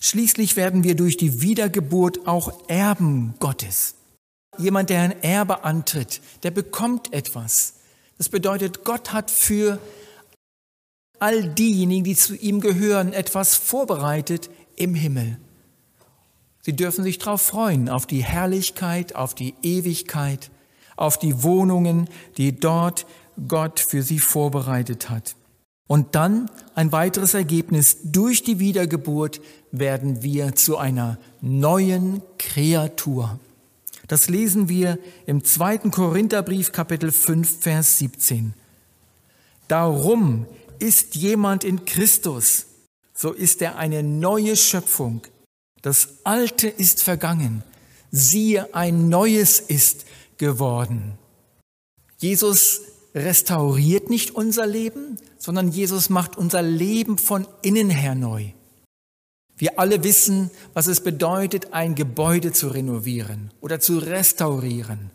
Schließlich 0.00 0.56
werden 0.56 0.84
wir 0.84 0.96
durch 0.96 1.16
die 1.16 1.42
Wiedergeburt 1.42 2.26
auch 2.26 2.68
Erben 2.68 3.34
Gottes. 3.38 3.94
Jemand, 4.58 4.90
der 4.90 5.02
ein 5.02 5.22
Erbe 5.22 5.64
antritt, 5.64 6.20
der 6.42 6.50
bekommt 6.50 7.12
etwas. 7.12 7.74
Das 8.18 8.28
bedeutet, 8.28 8.84
Gott 8.84 9.12
hat 9.12 9.30
für 9.30 9.78
all 11.22 11.44
diejenigen, 11.44 12.02
die 12.02 12.16
zu 12.16 12.34
ihm 12.34 12.60
gehören, 12.60 13.12
etwas 13.12 13.54
vorbereitet 13.54 14.50
im 14.74 14.96
Himmel. 14.96 15.38
Sie 16.62 16.74
dürfen 16.74 17.04
sich 17.04 17.18
darauf 17.18 17.40
freuen, 17.40 17.88
auf 17.88 18.06
die 18.06 18.24
Herrlichkeit, 18.24 19.14
auf 19.14 19.32
die 19.32 19.54
Ewigkeit, 19.62 20.50
auf 20.96 21.20
die 21.20 21.44
Wohnungen, 21.44 22.08
die 22.38 22.58
dort 22.58 23.06
Gott 23.46 23.78
für 23.78 24.02
sie 24.02 24.18
vorbereitet 24.18 25.10
hat. 25.10 25.36
Und 25.86 26.16
dann 26.16 26.50
ein 26.74 26.90
weiteres 26.90 27.34
Ergebnis. 27.34 27.98
Durch 28.02 28.42
die 28.42 28.58
Wiedergeburt 28.58 29.40
werden 29.70 30.24
wir 30.24 30.56
zu 30.56 30.76
einer 30.76 31.18
neuen 31.40 32.20
Kreatur. 32.38 33.38
Das 34.08 34.28
lesen 34.28 34.68
wir 34.68 34.98
im 35.26 35.44
zweiten 35.44 35.92
Korintherbrief 35.92 36.72
Kapitel 36.72 37.12
5, 37.12 37.60
Vers 37.60 37.98
17. 37.98 38.54
Darum 39.68 40.46
ist 40.82 41.14
jemand 41.14 41.64
in 41.64 41.84
Christus, 41.84 42.66
so 43.14 43.32
ist 43.32 43.62
er 43.62 43.76
eine 43.76 44.02
neue 44.02 44.56
Schöpfung. 44.56 45.22
Das 45.80 46.08
Alte 46.24 46.68
ist 46.68 47.02
vergangen. 47.02 47.62
Siehe, 48.10 48.74
ein 48.74 49.08
Neues 49.08 49.60
ist 49.60 50.04
geworden. 50.38 51.18
Jesus 52.18 52.82
restauriert 53.14 54.10
nicht 54.10 54.32
unser 54.32 54.66
Leben, 54.66 55.18
sondern 55.38 55.70
Jesus 55.70 56.08
macht 56.08 56.36
unser 56.36 56.62
Leben 56.62 57.16
von 57.16 57.46
innen 57.62 57.90
her 57.90 58.14
neu. 58.14 58.52
Wir 59.56 59.78
alle 59.78 60.02
wissen, 60.02 60.50
was 60.74 60.88
es 60.88 61.02
bedeutet, 61.02 61.72
ein 61.72 61.94
Gebäude 61.94 62.52
zu 62.52 62.68
renovieren 62.68 63.52
oder 63.60 63.78
zu 63.78 63.98
restaurieren. 63.98 65.10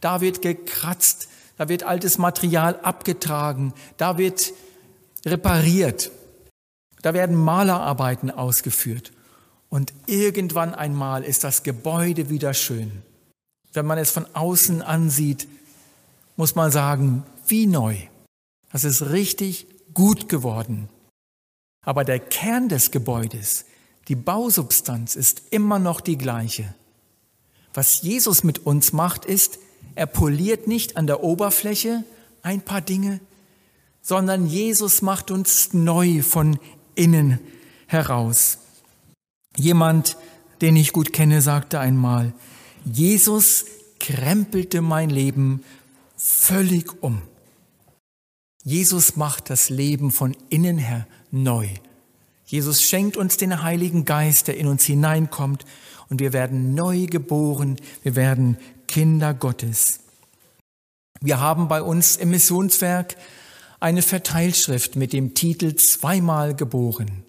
Da 0.00 0.20
wird 0.20 0.42
gekratzt, 0.42 1.28
da 1.58 1.68
wird 1.68 1.84
altes 1.84 2.18
Material 2.18 2.80
abgetragen, 2.82 3.72
da 3.98 4.18
wird 4.18 4.52
repariert. 5.24 6.10
Da 7.02 7.14
werden 7.14 7.36
Malerarbeiten 7.36 8.30
ausgeführt. 8.30 9.12
Und 9.68 9.92
irgendwann 10.06 10.74
einmal 10.74 11.24
ist 11.24 11.44
das 11.44 11.62
Gebäude 11.62 12.28
wieder 12.28 12.54
schön. 12.54 13.02
Wenn 13.72 13.86
man 13.86 13.98
es 13.98 14.10
von 14.10 14.26
außen 14.34 14.82
ansieht, 14.82 15.48
muss 16.36 16.54
man 16.54 16.70
sagen, 16.70 17.24
wie 17.46 17.66
neu. 17.66 17.96
Das 18.70 18.84
ist 18.84 19.10
richtig 19.10 19.66
gut 19.94 20.28
geworden. 20.28 20.88
Aber 21.84 22.04
der 22.04 22.20
Kern 22.20 22.68
des 22.68 22.90
Gebäudes, 22.90 23.64
die 24.08 24.14
Bausubstanz 24.14 25.16
ist 25.16 25.42
immer 25.50 25.78
noch 25.78 26.00
die 26.00 26.18
gleiche. 26.18 26.74
Was 27.74 28.02
Jesus 28.02 28.44
mit 28.44 28.66
uns 28.66 28.92
macht, 28.92 29.24
ist, 29.24 29.58
er 29.94 30.06
poliert 30.06 30.68
nicht 30.68 30.96
an 30.96 31.06
der 31.06 31.22
Oberfläche 31.22 32.04
ein 32.42 32.60
paar 32.60 32.80
Dinge, 32.80 33.20
sondern 34.02 34.46
Jesus 34.46 35.00
macht 35.00 35.30
uns 35.30 35.72
neu 35.72 36.22
von 36.22 36.58
innen 36.94 37.38
heraus. 37.86 38.58
Jemand, 39.56 40.16
den 40.60 40.76
ich 40.76 40.92
gut 40.92 41.12
kenne, 41.12 41.40
sagte 41.40 41.78
einmal, 41.78 42.32
Jesus 42.84 43.64
krempelte 44.00 44.82
mein 44.82 45.08
Leben 45.08 45.62
völlig 46.16 47.02
um. 47.02 47.22
Jesus 48.64 49.16
macht 49.16 49.50
das 49.50 49.70
Leben 49.70 50.10
von 50.10 50.36
innen 50.48 50.78
her 50.78 51.06
neu. 51.30 51.68
Jesus 52.44 52.82
schenkt 52.82 53.16
uns 53.16 53.36
den 53.36 53.62
Heiligen 53.62 54.04
Geist, 54.04 54.48
der 54.48 54.56
in 54.56 54.66
uns 54.66 54.84
hineinkommt, 54.84 55.64
und 56.08 56.20
wir 56.20 56.34
werden 56.34 56.74
neu 56.74 57.06
geboren, 57.06 57.76
wir 58.02 58.16
werden 58.16 58.58
Kinder 58.86 59.32
Gottes. 59.32 60.00
Wir 61.22 61.40
haben 61.40 61.68
bei 61.68 61.80
uns 61.80 62.16
im 62.16 62.30
Missionswerk 62.30 63.16
eine 63.82 64.02
Verteilschrift 64.02 64.96
mit 64.96 65.12
dem 65.12 65.34
Titel 65.34 65.74
Zweimal 65.74 66.54
geboren. 66.54 67.24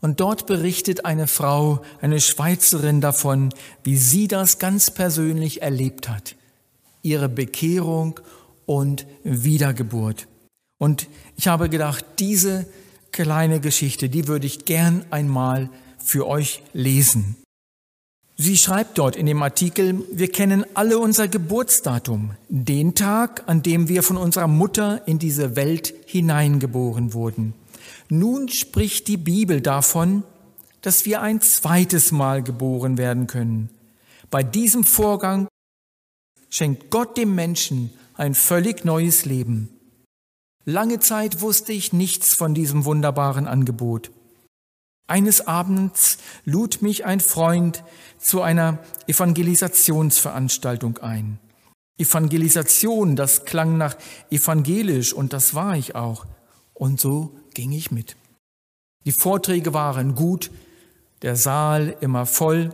Und 0.00 0.20
dort 0.20 0.46
berichtet 0.46 1.04
eine 1.04 1.26
Frau, 1.26 1.82
eine 2.00 2.20
Schweizerin 2.20 3.00
davon, 3.00 3.52
wie 3.82 3.96
sie 3.96 4.28
das 4.28 4.58
ganz 4.58 4.90
persönlich 4.90 5.62
erlebt 5.62 6.08
hat. 6.08 6.36
Ihre 7.02 7.28
Bekehrung 7.28 8.20
und 8.66 9.06
Wiedergeburt. 9.24 10.28
Und 10.78 11.08
ich 11.36 11.48
habe 11.48 11.68
gedacht, 11.68 12.04
diese 12.18 12.66
kleine 13.10 13.58
Geschichte, 13.58 14.08
die 14.08 14.28
würde 14.28 14.46
ich 14.46 14.66
gern 14.66 15.04
einmal 15.10 15.70
für 15.98 16.28
euch 16.28 16.62
lesen. 16.72 17.36
Sie 18.40 18.56
schreibt 18.56 18.98
dort 18.98 19.16
in 19.16 19.26
dem 19.26 19.42
Artikel, 19.42 20.04
wir 20.12 20.30
kennen 20.30 20.64
alle 20.74 21.00
unser 21.00 21.26
Geburtsdatum, 21.26 22.36
den 22.48 22.94
Tag, 22.94 23.42
an 23.46 23.64
dem 23.64 23.88
wir 23.88 24.04
von 24.04 24.16
unserer 24.16 24.46
Mutter 24.46 25.02
in 25.08 25.18
diese 25.18 25.56
Welt 25.56 25.92
hineingeboren 26.06 27.14
wurden. 27.14 27.54
Nun 28.08 28.48
spricht 28.48 29.08
die 29.08 29.16
Bibel 29.16 29.60
davon, 29.60 30.22
dass 30.82 31.04
wir 31.04 31.20
ein 31.20 31.40
zweites 31.40 32.12
Mal 32.12 32.44
geboren 32.44 32.96
werden 32.96 33.26
können. 33.26 33.70
Bei 34.30 34.44
diesem 34.44 34.84
Vorgang 34.84 35.48
schenkt 36.48 36.90
Gott 36.90 37.16
dem 37.16 37.34
Menschen 37.34 37.90
ein 38.14 38.34
völlig 38.34 38.84
neues 38.84 39.24
Leben. 39.24 39.68
Lange 40.64 41.00
Zeit 41.00 41.40
wusste 41.40 41.72
ich 41.72 41.92
nichts 41.92 42.34
von 42.34 42.54
diesem 42.54 42.84
wunderbaren 42.84 43.48
Angebot. 43.48 44.12
Eines 45.08 45.46
Abends 45.46 46.18
lud 46.44 46.82
mich 46.82 47.06
ein 47.06 47.20
Freund 47.20 47.82
zu 48.18 48.42
einer 48.42 48.78
Evangelisationsveranstaltung 49.06 50.98
ein. 50.98 51.38
Evangelisation, 51.96 53.16
das 53.16 53.46
klang 53.46 53.78
nach 53.78 53.96
evangelisch 54.30 55.14
und 55.14 55.32
das 55.32 55.54
war 55.54 55.76
ich 55.76 55.94
auch. 55.94 56.26
Und 56.74 57.00
so 57.00 57.34
ging 57.54 57.72
ich 57.72 57.90
mit. 57.90 58.16
Die 59.06 59.12
Vorträge 59.12 59.72
waren 59.72 60.14
gut, 60.14 60.50
der 61.22 61.36
Saal 61.36 61.96
immer 62.00 62.26
voll. 62.26 62.70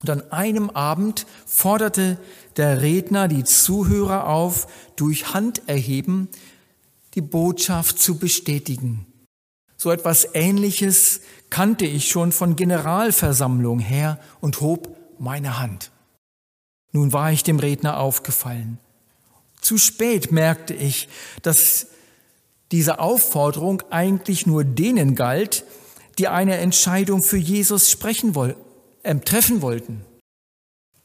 Und 0.00 0.08
an 0.08 0.32
einem 0.32 0.70
Abend 0.70 1.26
forderte 1.46 2.18
der 2.56 2.80
Redner 2.80 3.28
die 3.28 3.44
Zuhörer 3.44 4.26
auf, 4.26 4.66
durch 4.96 5.34
Handerheben 5.34 6.28
die 7.14 7.20
Botschaft 7.20 7.98
zu 7.98 8.18
bestätigen. 8.18 9.06
So 9.82 9.90
etwas 9.90 10.28
Ähnliches 10.34 11.22
kannte 11.50 11.86
ich 11.86 12.08
schon 12.08 12.30
von 12.30 12.54
Generalversammlung 12.54 13.80
her 13.80 14.20
und 14.40 14.60
hob 14.60 14.96
meine 15.18 15.58
Hand. 15.58 15.90
Nun 16.92 17.12
war 17.12 17.32
ich 17.32 17.42
dem 17.42 17.58
Redner 17.58 17.98
aufgefallen. 17.98 18.78
Zu 19.60 19.78
spät 19.78 20.30
merkte 20.30 20.72
ich, 20.72 21.08
dass 21.42 21.88
diese 22.70 23.00
Aufforderung 23.00 23.82
eigentlich 23.90 24.46
nur 24.46 24.62
denen 24.62 25.16
galt, 25.16 25.64
die 26.16 26.28
eine 26.28 26.58
Entscheidung 26.58 27.24
für 27.24 27.36
Jesus 27.36 27.90
sprechen 27.90 28.36
wollten, 28.36 28.60
äh, 29.02 29.16
treffen 29.16 29.62
wollten. 29.62 30.04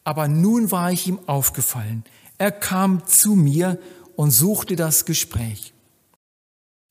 Aber 0.03 0.27
nun 0.27 0.69
war 0.69 0.91
ich 0.91 1.07
ihm 1.07 1.17
aufgefallen. 1.25 2.03
Er 2.37 2.51
kam 2.51 3.07
zu 3.07 3.33
mir 3.33 3.79
und 4.15 4.29
suchte 4.29 4.75
das 4.75 5.05
Gespräch. 5.05 5.73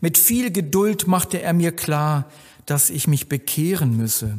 Mit 0.00 0.18
viel 0.18 0.50
Geduld 0.50 1.06
machte 1.06 1.40
er 1.40 1.52
mir 1.52 1.72
klar, 1.72 2.30
dass 2.66 2.90
ich 2.90 3.08
mich 3.08 3.28
bekehren 3.28 3.96
müsse. 3.96 4.38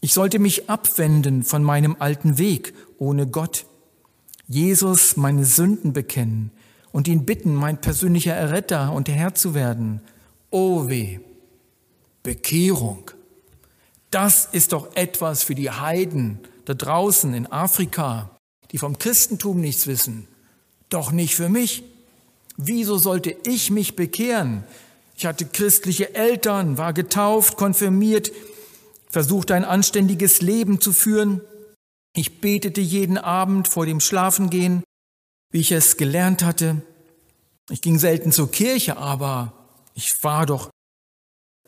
Ich 0.00 0.12
sollte 0.12 0.38
mich 0.38 0.68
abwenden 0.68 1.44
von 1.44 1.62
meinem 1.62 1.96
alten 1.98 2.36
Weg 2.36 2.74
ohne 2.98 3.26
Gott. 3.26 3.66
Jesus 4.48 5.16
meine 5.16 5.44
Sünden 5.44 5.92
bekennen 5.92 6.50
und 6.90 7.08
ihn 7.08 7.24
bitten, 7.24 7.54
mein 7.54 7.80
persönlicher 7.80 8.34
Erretter 8.34 8.92
und 8.92 9.08
Herr 9.08 9.34
zu 9.34 9.54
werden. 9.54 10.00
Oh 10.50 10.88
weh, 10.88 11.20
Bekehrung. 12.22 13.10
Das 14.10 14.44
ist 14.44 14.72
doch 14.72 14.94
etwas 14.94 15.42
für 15.42 15.54
die 15.54 15.70
Heiden 15.70 16.40
da 16.66 16.74
draußen 16.74 17.32
in 17.32 17.46
Afrika, 17.46 18.36
die 18.70 18.78
vom 18.78 18.98
Christentum 18.98 19.60
nichts 19.60 19.86
wissen. 19.86 20.28
Doch 20.90 21.12
nicht 21.12 21.34
für 21.34 21.48
mich. 21.48 21.82
Wieso 22.64 22.98
sollte 22.98 23.34
ich 23.44 23.70
mich 23.70 23.96
bekehren? 23.96 24.64
Ich 25.16 25.26
hatte 25.26 25.46
christliche 25.46 26.14
Eltern, 26.14 26.78
war 26.78 26.92
getauft, 26.92 27.56
konfirmiert, 27.56 28.30
versuchte 29.08 29.54
ein 29.54 29.64
anständiges 29.64 30.40
Leben 30.40 30.80
zu 30.80 30.92
führen. 30.92 31.40
Ich 32.14 32.40
betete 32.40 32.80
jeden 32.80 33.18
Abend 33.18 33.68
vor 33.68 33.86
dem 33.86 34.00
Schlafengehen, 34.00 34.84
wie 35.50 35.60
ich 35.60 35.72
es 35.72 35.96
gelernt 35.96 36.42
hatte. 36.42 36.82
Ich 37.70 37.82
ging 37.82 37.98
selten 37.98 38.32
zur 38.32 38.50
Kirche, 38.50 38.96
aber 38.96 39.52
ich 39.94 40.22
war 40.22 40.46
doch 40.46 40.70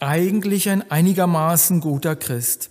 eigentlich 0.00 0.68
ein 0.68 0.90
einigermaßen 0.90 1.80
guter 1.80 2.14
Christ. 2.14 2.70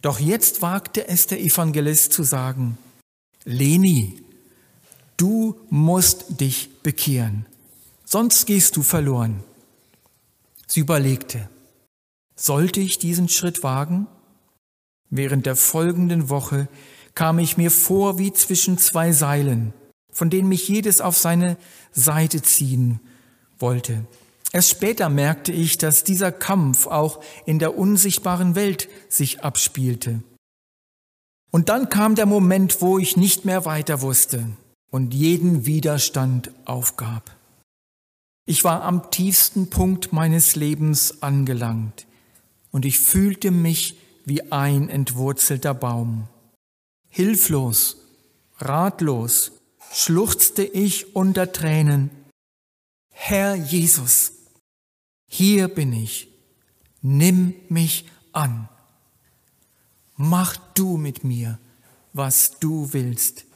Doch 0.00 0.18
jetzt 0.18 0.62
wagte 0.62 1.08
es 1.08 1.26
der 1.26 1.40
Evangelist 1.40 2.12
zu 2.12 2.22
sagen, 2.22 2.78
Leni, 3.44 4.21
du 5.16 5.58
musst 5.70 6.40
dich 6.40 6.82
bekehren, 6.82 7.46
sonst 8.04 8.46
gehst 8.46 8.76
du 8.76 8.82
verloren. 8.82 9.42
Sie 10.66 10.80
überlegte, 10.80 11.48
sollte 12.34 12.80
ich 12.80 12.98
diesen 12.98 13.28
Schritt 13.28 13.62
wagen? 13.62 14.06
Während 15.10 15.46
der 15.46 15.56
folgenden 15.56 16.30
Woche 16.30 16.68
kam 17.14 17.38
ich 17.38 17.56
mir 17.56 17.70
vor 17.70 18.18
wie 18.18 18.32
zwischen 18.32 18.78
zwei 18.78 19.12
Seilen, 19.12 19.74
von 20.10 20.30
denen 20.30 20.48
mich 20.48 20.68
jedes 20.68 21.00
auf 21.00 21.18
seine 21.18 21.58
Seite 21.92 22.40
ziehen 22.40 23.00
wollte. 23.58 24.06
Erst 24.52 24.70
später 24.70 25.08
merkte 25.08 25.52
ich, 25.52 25.78
dass 25.78 26.04
dieser 26.04 26.32
Kampf 26.32 26.86
auch 26.86 27.22
in 27.46 27.58
der 27.58 27.76
unsichtbaren 27.76 28.54
Welt 28.54 28.88
sich 29.08 29.44
abspielte. 29.44 30.22
Und 31.50 31.68
dann 31.68 31.90
kam 31.90 32.14
der 32.14 32.26
Moment, 32.26 32.80
wo 32.80 32.98
ich 32.98 33.16
nicht 33.16 33.44
mehr 33.44 33.64
weiter 33.66 34.00
wusste 34.00 34.46
und 34.92 35.14
jeden 35.14 35.64
Widerstand 35.66 36.52
aufgab. 36.66 37.34
Ich 38.44 38.62
war 38.62 38.82
am 38.82 39.10
tiefsten 39.10 39.70
Punkt 39.70 40.12
meines 40.12 40.54
Lebens 40.54 41.22
angelangt 41.22 42.06
und 42.70 42.84
ich 42.84 43.00
fühlte 43.00 43.50
mich 43.50 43.96
wie 44.24 44.52
ein 44.52 44.88
entwurzelter 44.88 45.74
Baum. 45.74 46.28
Hilflos, 47.08 47.96
ratlos 48.58 49.52
schluchzte 49.92 50.62
ich 50.62 51.16
unter 51.16 51.52
Tränen. 51.52 52.10
Herr 53.10 53.54
Jesus, 53.54 54.32
hier 55.26 55.68
bin 55.68 55.92
ich, 55.94 56.28
nimm 57.00 57.54
mich 57.68 58.06
an. 58.32 58.68
Mach 60.16 60.56
du 60.74 60.98
mit 60.98 61.24
mir, 61.24 61.58
was 62.12 62.58
du 62.58 62.92
willst. 62.92 63.46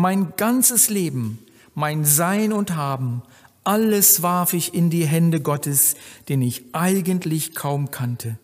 Mein 0.00 0.36
ganzes 0.36 0.90
Leben, 0.90 1.44
mein 1.74 2.04
Sein 2.04 2.52
und 2.52 2.76
Haben, 2.76 3.22
alles 3.64 4.22
warf 4.22 4.52
ich 4.52 4.72
in 4.72 4.90
die 4.90 5.04
Hände 5.04 5.40
Gottes, 5.40 5.96
den 6.28 6.40
ich 6.40 6.66
eigentlich 6.72 7.56
kaum 7.56 7.90
kannte. 7.90 8.38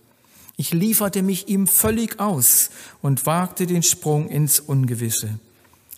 Ich 0.57 0.73
lieferte 0.73 1.23
mich 1.23 1.47
ihm 1.47 1.69
völlig 1.69 2.19
aus 2.19 2.71
und 3.03 3.25
wagte 3.27 3.67
den 3.67 3.85
Sprung 3.85 4.29
ins 4.31 4.59
Ungewisse. 4.59 5.39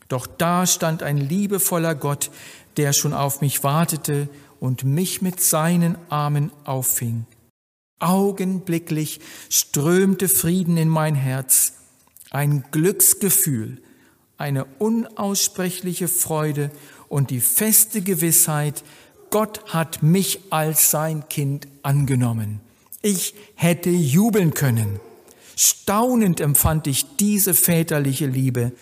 Doch 0.08 0.26
da 0.26 0.66
stand 0.66 1.02
ein 1.02 1.16
liebevoller 1.16 1.94
Gott, 1.94 2.30
der 2.76 2.92
schon 2.92 3.14
auf 3.14 3.40
mich 3.40 3.64
wartete 3.64 4.28
und 4.60 4.84
mich 4.84 5.22
mit 5.22 5.40
seinen 5.40 5.96
Armen 6.10 6.50
auffing. 6.64 7.24
Augenblicklich 7.98 9.20
strömte 9.48 10.28
Frieden 10.28 10.76
in 10.76 10.90
mein 10.90 11.14
Herz, 11.14 11.72
ein 12.30 12.62
Glücksgefühl, 12.72 13.80
eine 14.38 14.64
unaussprechliche 14.78 16.08
Freude 16.08 16.70
und 17.08 17.30
die 17.30 17.40
feste 17.40 18.02
Gewissheit, 18.02 18.84
Gott 19.30 19.64
hat 19.66 20.02
mich 20.02 20.40
als 20.50 20.90
sein 20.90 21.28
Kind 21.28 21.68
angenommen. 21.82 22.60
Ich 23.02 23.34
hätte 23.54 23.90
jubeln 23.90 24.54
können. 24.54 25.00
Staunend 25.56 26.40
empfand 26.40 26.86
ich 26.86 27.16
diese 27.16 27.54
väterliche 27.54 28.26
Liebe. 28.26 28.72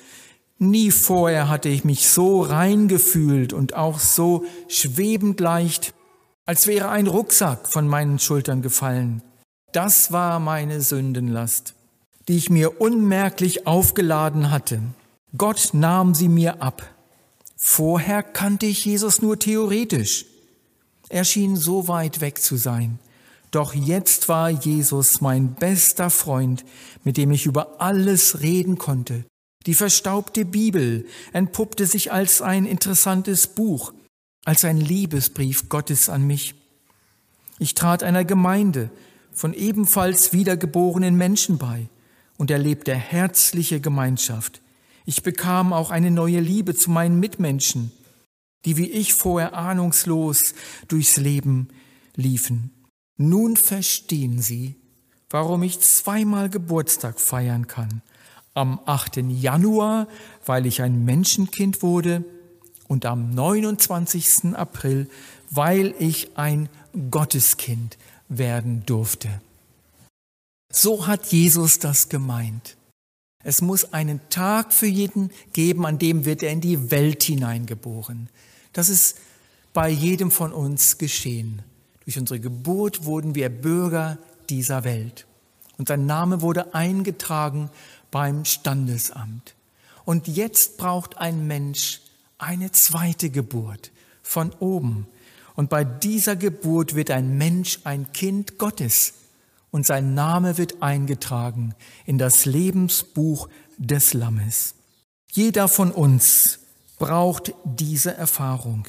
Nie 0.59 0.91
vorher 0.91 1.49
hatte 1.49 1.69
ich 1.69 1.85
mich 1.85 2.09
so 2.09 2.41
rein 2.41 2.89
gefühlt 2.89 3.53
und 3.53 3.75
auch 3.75 3.99
so 3.99 4.45
schwebend 4.69 5.41
leicht, 5.41 5.95
als 6.47 6.67
wäre 6.67 6.89
ein 6.89 7.07
Rucksack 7.07 7.69
von 7.69 7.87
meinen 7.89 8.19
Schultern 8.19 8.63
gefallen. 8.63 9.23
Das 9.73 10.13
war 10.13 10.39
meine 10.41 10.81
Sündenlast, 10.81 11.75
die 12.29 12.37
ich 12.37 12.51
mir 12.51 12.81
unmerklich 12.81 13.67
aufgeladen 13.67 14.51
hatte. 14.51 14.81
Gott 15.37 15.71
nahm 15.73 16.15
sie 16.15 16.29
mir 16.29 16.63
ab. 16.63 16.89
Vorher 17.57 18.23
kannte 18.23 18.67
ich 18.67 18.85
Jesus 18.85 19.21
nur 19.21 19.39
theoretisch. 19.39 20.27
Er 21.09 21.25
schien 21.25 21.57
so 21.57 21.89
weit 21.89 22.21
weg 22.21 22.41
zu 22.41 22.57
sein. 22.57 22.99
Doch 23.51 23.75
jetzt 23.75 24.29
war 24.29 24.51
Jesus 24.51 25.21
mein 25.21 25.55
bester 25.55 26.11
Freund, 26.11 26.65
mit 27.05 27.17
dem 27.17 27.31
ich 27.31 27.47
über 27.47 27.81
alles 27.81 28.41
reden 28.41 28.79
konnte. 28.79 29.25
Die 29.67 29.75
verstaubte 29.75 30.45
Bibel 30.45 31.07
entpuppte 31.33 31.87
sich 31.87 32.13
als 32.13 32.43
ein 32.43 32.67
interessantes 32.67 33.47
Buch, 33.47 33.93
als 34.45 34.65
ein 34.65 34.79
Liebesbrief 34.79 35.69
Gottes 35.69 36.09
an 36.09 36.27
mich. 36.27 36.55
Ich 37.59 37.75
trat 37.75 38.03
einer 38.03 38.25
Gemeinde 38.25 38.91
von 39.33 39.55
ebenfalls 39.55 40.33
wiedergeborenen 40.33 41.17
Menschen 41.17 41.59
bei 41.59 41.89
und 42.37 42.51
erlebte 42.51 42.95
herzliche 42.95 43.81
Gemeinschaft. 43.81 44.61
Ich 45.05 45.23
bekam 45.23 45.73
auch 45.73 45.91
eine 45.91 46.11
neue 46.11 46.41
Liebe 46.41 46.75
zu 46.75 46.91
meinen 46.91 47.21
Mitmenschen 47.21 47.93
die 48.65 48.77
wie 48.77 48.91
ich 48.91 49.15
vorher 49.15 49.55
ahnungslos 49.55 50.55
durchs 50.89 51.17
Leben 51.17 51.69
liefen. 52.15 52.71
Nun 53.17 53.57
verstehen 53.57 54.41
sie, 54.41 54.77
warum 55.31 55.63
ich 55.63 55.81
zweimal 55.81 56.49
Geburtstag 56.49 57.21
feiern 57.21 57.67
kann. 57.67 58.03
Am 58.55 58.81
8. 58.87 59.19
Januar, 59.29 60.09
weil 60.47 60.67
ich 60.67 60.83
ein 60.83 61.05
Menschenkind 61.05 61.83
wurde, 61.83 62.25
und 62.87 63.07
am 63.07 63.31
29. 63.31 64.55
April, 64.55 65.09
weil 65.51 65.95
ich 65.99 66.37
ein 66.37 66.69
Gotteskind 67.11 67.97
werden 68.29 68.85
durfte. 68.85 69.41
So 70.71 71.07
hat 71.07 71.27
Jesus 71.33 71.79
das 71.79 72.11
gemeint. 72.11 72.77
Es 73.45 73.61
muss 73.61 73.93
einen 73.93 74.21
Tag 74.31 74.73
für 74.73 74.87
jeden 74.87 75.31
geben, 75.53 75.85
an 75.85 75.99
dem 75.99 76.25
wird 76.25 76.43
er 76.43 76.51
in 76.51 76.63
die 76.63 76.91
Welt 76.91 77.23
hineingeboren. 77.23 78.31
Das 78.73 78.89
ist 78.89 79.19
bei 79.75 79.91
jedem 79.91 80.31
von 80.31 80.53
uns 80.53 80.97
geschehen. 80.97 81.63
Durch 82.05 82.19
unsere 82.19 82.41
Geburt 82.41 83.05
wurden 83.05 83.35
wir 83.35 83.51
Bürger 83.51 84.19
dieser 84.49 84.85
Welt. 84.85 85.27
Und 85.77 85.89
sein 85.89 86.07
Name 86.07 86.41
wurde 86.41 86.75
eingetragen 86.75 87.71
beim 88.11 88.45
Standesamt. 88.45 89.55
Und 90.05 90.27
jetzt 90.27 90.79
braucht 90.79 91.19
ein 91.19 91.47
Mensch 91.47 92.01
eine 92.39 92.73
zweite 92.73 93.31
Geburt 93.31 93.91
von 94.23 94.53
oben. 94.59 95.07
Und 95.55 95.69
bei 95.69 95.85
dieser 95.85 96.37
Geburt 96.37 96.95
wird 96.95 97.11
ein 97.11 97.37
Mensch 97.37 97.81
ein 97.85 98.13
Kind 98.13 98.59
Gottes 98.59 99.15
und 99.75 99.85
sein 99.85 100.15
Name 100.15 100.57
wird 100.57 100.85
eingetragen 100.85 101.75
in 102.07 102.17
das 102.17 102.45
Lebensbuch 102.45 103.49
des 103.77 104.15
Lammes. 104.15 104.77
Jeder 105.33 105.67
von 105.67 105.91
uns 105.91 106.61
braucht 107.01 107.53
diese 107.65 108.15
Erfahrung. 108.15 108.87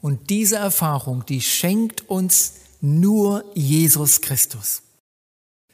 Und 0.00 0.30
diese 0.30 0.54
Erfahrung, 0.54 1.26
die 1.26 1.40
schenkt 1.40 2.08
uns 2.08 2.52
nur 2.80 3.44
Jesus 3.56 4.20
Christus. 4.20 4.82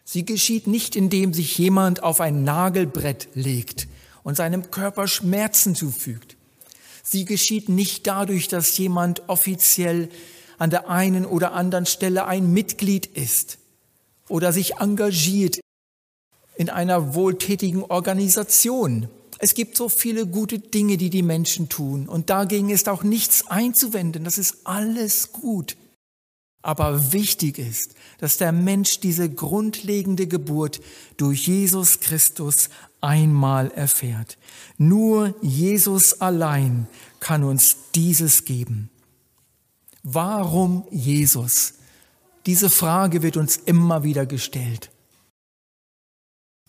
Sie 0.05 0.25
geschieht 0.25 0.67
nicht, 0.67 0.97
indem 0.97 1.35
sich 1.35 1.59
jemand 1.59 2.03
auf 2.03 2.23
ein 2.23 2.43
Nagelbrett 2.43 3.29
legt 3.35 3.89
und 4.23 4.39
seinem 4.39 4.71
Körper 4.71 5.07
Schmerzen 5.07 5.75
zufügt. 5.75 6.39
Sie 7.03 7.27
geschieht 7.27 7.69
nicht 7.69 8.07
dadurch, 8.07 8.49
dass 8.49 8.79
jemand 8.79 9.29
offiziell 9.29 10.09
an 10.57 10.71
der 10.71 10.89
einen 10.89 11.27
oder 11.27 11.53
anderen 11.53 11.85
Stelle 11.85 12.25
ein 12.25 12.55
Mitglied 12.55 13.05
ist 13.05 13.59
oder 14.29 14.53
sich 14.53 14.77
engagiert 14.77 15.61
in 16.57 16.71
einer 16.71 17.15
wohltätigen 17.15 17.83
Organisation. 17.83 19.09
Es 19.39 19.55
gibt 19.55 19.77
so 19.77 19.89
viele 19.89 20.27
gute 20.27 20.59
Dinge, 20.59 20.97
die 20.97 21.11
die 21.11 21.23
Menschen 21.23 21.69
tun 21.69 22.09
und 22.09 22.31
dagegen 22.31 22.71
ist 22.71 22.89
auch 22.89 23.03
nichts 23.03 23.47
einzuwenden. 23.49 24.25
Das 24.25 24.39
ist 24.39 24.59
alles 24.65 25.33
gut. 25.33 25.77
Aber 26.63 27.13
wichtig 27.13 27.59
ist, 27.59 27.95
dass 28.19 28.39
der 28.39 28.51
Mensch 28.51 28.99
diese 28.99 29.31
grundlegende 29.31 30.27
Geburt 30.27 30.81
durch 31.17 31.47
Jesus 31.47 32.01
Christus 32.01 32.71
einmal 33.01 33.71
erfährt. 33.71 34.37
Nur 34.77 35.35
Jesus 35.43 36.21
allein 36.21 36.89
kann 37.21 37.45
uns 37.45 37.77
dieses 37.95 38.45
geben. 38.45 38.91
Warum 40.03 40.85
Jesus? 40.91 41.75
Diese 42.47 42.71
Frage 42.71 43.23
wird 43.23 43.37
uns 43.37 43.57
immer 43.57 44.05
wieder 44.05 44.25
gestellt. 44.25 44.91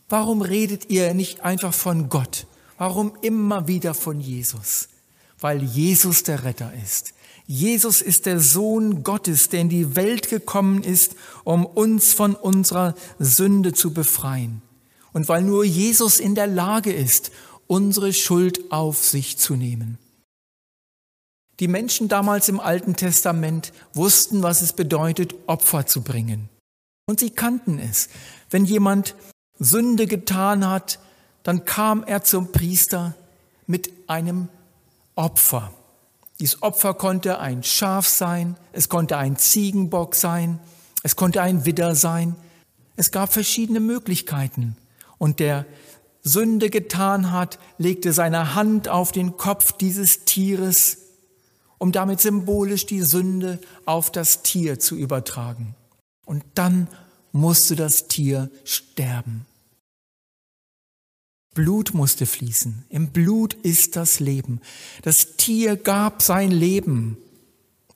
Warum 0.10 0.42
redet 0.42 0.90
ihr 0.90 1.14
nicht 1.14 1.42
einfach 1.42 1.74
von 1.74 2.10
Gott? 2.10 2.48
Warum 2.78 3.14
immer 3.22 3.68
wieder 3.68 3.94
von 3.94 4.20
Jesus? 4.20 4.90
Weil 5.40 5.62
Jesus 5.62 6.24
der 6.24 6.44
Retter 6.44 6.74
ist. 6.84 7.14
Jesus 7.46 8.02
ist 8.02 8.26
der 8.26 8.40
Sohn 8.40 9.04
Gottes, 9.04 9.50
der 9.50 9.62
in 9.62 9.70
die 9.70 9.96
Welt 9.96 10.30
gekommen 10.30 10.84
ist, 10.84 11.16
um 11.44 11.66
uns 11.66 12.14
von 12.14 12.36
unserer 12.36 12.96
Sünde 13.20 13.74
zu 13.74 13.94
befreien. 13.94 14.62
Und 15.14 15.30
weil 15.30 15.44
nur 15.44 15.64
Jesus 15.64 16.20
in 16.20 16.36
der 16.36 16.48
Lage 16.48 16.92
ist, 16.92 17.32
unsere 17.68 18.14
Schuld 18.14 18.72
auf 18.72 19.04
sich 19.04 19.38
zu 19.38 19.56
nehmen. 19.56 19.98
Die 21.60 21.68
Menschen 21.68 22.08
damals 22.08 22.50
im 22.50 22.60
Alten 22.60 22.96
Testament 22.96 23.74
wussten, 23.94 24.44
was 24.44 24.62
es 24.62 24.74
bedeutet, 24.74 25.34
Opfer 25.48 25.86
zu 25.86 26.04
bringen. 26.04 26.50
Und 27.08 27.20
sie 27.20 27.32
kannten 27.32 27.80
es. 27.80 28.10
Wenn 28.50 28.66
jemand 28.66 29.16
Sünde 29.60 30.06
getan 30.06 30.68
hat, 30.70 31.00
dann 31.44 31.66
kam 31.66 32.04
er 32.04 32.24
zum 32.24 32.52
Priester 32.52 33.16
mit 33.66 33.92
einem 34.08 34.50
Opfer. 35.16 35.74
Dieses 36.40 36.62
Opfer 36.62 36.94
konnte 36.94 37.40
ein 37.40 37.64
Schaf 37.64 38.08
sein, 38.08 38.56
es 38.72 38.90
konnte 38.90 39.18
ein 39.18 39.38
Ziegenbock 39.38 40.14
sein, 40.14 40.60
es 41.04 41.16
konnte 41.16 41.42
ein 41.42 41.66
Widder 41.66 41.96
sein. 41.96 42.36
Es 42.96 43.12
gab 43.12 43.32
verschiedene 43.32 43.80
Möglichkeiten. 43.80 44.76
Und 45.18 45.40
der 45.40 45.66
Sünde 46.22 46.70
getan 46.70 47.32
hat, 47.32 47.60
legte 47.78 48.12
seine 48.12 48.56
Hand 48.56 48.90
auf 48.90 49.12
den 49.12 49.38
Kopf 49.38 49.72
dieses 49.72 50.26
Tieres, 50.26 50.98
um 51.78 51.92
damit 51.92 52.20
symbolisch 52.20 52.86
die 52.86 53.02
Sünde 53.02 53.60
auf 53.86 54.12
das 54.12 54.44
Tier 54.44 54.80
zu 54.80 54.96
übertragen. 54.96 55.76
Und 56.26 56.44
dann 56.56 56.88
musste 57.32 57.76
das 57.76 58.08
Tier 58.08 58.50
sterben. 58.64 59.46
Blut 61.54 61.94
musste 61.94 62.26
fließen. 62.26 62.86
Im 62.90 63.10
Blut 63.10 63.54
ist 63.54 63.96
das 63.96 64.20
Leben. 64.20 64.62
Das 65.02 65.38
Tier 65.38 65.76
gab 65.76 66.22
sein 66.22 66.52
Leben, 66.52 67.18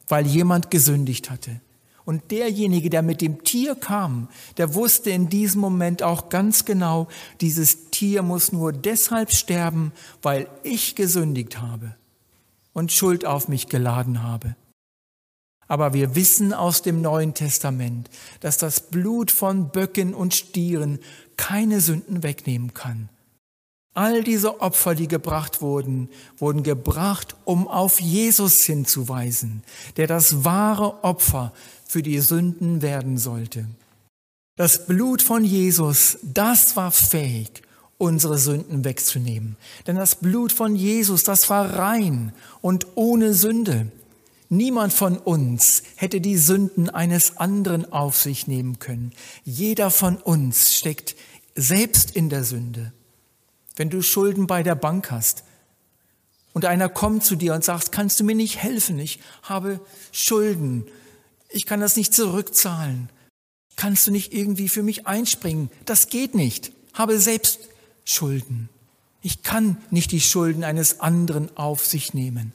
weil 0.08 0.26
jemand 0.26 0.72
gesündigt 0.72 1.30
hatte. 1.30 1.62
Und 2.04 2.32
derjenige, 2.32 2.90
der 2.90 3.04
mit 3.04 3.22
dem 3.22 3.44
Tier 3.44 3.76
kam, 3.76 4.28
der 4.58 4.74
wusste 4.74 5.12
in 5.12 5.30
diesem 5.30 5.62
Moment 5.62 6.02
auch 6.02 6.30
ganz 6.30 6.66
genau, 6.66 7.08
dieses 7.40 7.92
Tier 7.92 8.24
muss 8.24 8.52
nur 8.52 8.74
deshalb 8.74 9.32
sterben, 9.32 9.92
weil 10.24 10.48
ich 10.64 10.96
gesündigt 10.96 11.60
habe 11.60 11.96
und 12.74 12.92
Schuld 12.92 13.26
auf 13.26 13.48
mich 13.48 13.68
geladen 13.68 14.24
habe. 14.24 14.56
Aber 15.68 15.94
wir 15.94 16.16
wissen 16.16 16.54
aus 16.54 16.82
dem 16.82 17.02
Neuen 17.02 17.34
Testament, 17.34 18.10
dass 18.42 18.58
das 18.58 18.90
Blut 18.90 19.32
von 19.32 19.70
Böcken 19.70 20.14
und 20.14 20.34
Stieren 20.34 21.00
keine 21.38 21.80
Sünden 21.80 22.24
wegnehmen 22.24 22.74
kann. 22.74 23.10
All 23.94 24.24
diese 24.24 24.62
Opfer, 24.62 24.96
die 24.96 25.08
gebracht 25.08 25.62
wurden, 25.62 26.10
wurden 26.38 26.64
gebracht, 26.64 27.36
um 27.44 27.68
auf 27.68 28.00
Jesus 28.00 28.62
hinzuweisen, 28.64 29.64
der 29.98 30.08
das 30.08 30.46
wahre 30.46 31.04
Opfer 31.04 31.52
für 31.86 32.02
die 32.02 32.20
Sünden 32.20 32.82
werden 32.82 33.18
sollte. 33.18 33.66
Das 34.56 34.86
Blut 34.86 35.22
von 35.22 35.44
Jesus, 35.44 36.20
das 36.22 36.78
war 36.78 36.92
fähig, 36.92 37.64
unsere 38.02 38.40
Sünden 38.40 38.84
wegzunehmen. 38.84 39.56
Denn 39.86 39.96
das 39.96 40.16
Blut 40.16 40.52
von 40.52 40.76
Jesus, 40.76 41.24
das 41.24 41.50
war 41.50 41.78
rein 41.78 42.34
und 42.62 42.88
ohne 42.96 43.34
Sünde. 43.34 43.92
Niemand 44.50 44.92
von 44.92 45.18
uns 45.18 45.84
hätte 45.96 46.20
die 46.20 46.38
Sünden 46.38 46.90
eines 46.90 47.38
anderen 47.38 47.90
auf 47.94 48.18
sich 48.18 48.48
nehmen 48.48 48.80
können. 48.80 49.14
Jeder 49.46 49.92
von 49.92 50.18
uns 50.18 50.76
steckt 50.76 51.16
selbst 51.56 52.16
in 52.16 52.30
der 52.30 52.44
Sünde. 52.44 52.92
Wenn 53.76 53.90
du 53.90 54.02
Schulden 54.02 54.48
bei 54.48 54.64
der 54.64 54.76
Bank 54.76 55.12
hast 55.12 55.44
und 56.54 56.66
einer 56.66 56.90
kommt 56.90 57.24
zu 57.24 57.36
dir 57.36 57.54
und 57.54 57.64
sagt, 57.64 57.92
kannst 57.92 58.20
du 58.20 58.24
mir 58.24 58.36
nicht 58.36 58.58
helfen? 58.58 59.00
Ich 59.00 59.20
habe 59.44 59.80
Schulden. 60.12 60.86
Ich 61.50 61.66
kann 61.66 61.80
das 61.80 61.96
nicht 61.96 62.14
zurückzahlen. 62.14 63.10
Kannst 63.76 64.08
du 64.08 64.12
nicht 64.12 64.34
irgendwie 64.34 64.70
für 64.70 64.84
mich 64.84 65.08
einspringen? 65.08 65.70
Das 65.86 66.10
geht 66.10 66.36
nicht. 66.36 66.74
Habe 66.94 67.20
selbst 67.20 67.71
Schulden. 68.06 68.70
Ich 69.22 69.44
kann 69.44 69.78
nicht 69.92 70.12
die 70.12 70.22
Schulden 70.22 70.64
eines 70.64 71.00
anderen 71.00 71.56
auf 71.56 71.86
sich 71.86 72.14
nehmen. 72.14 72.54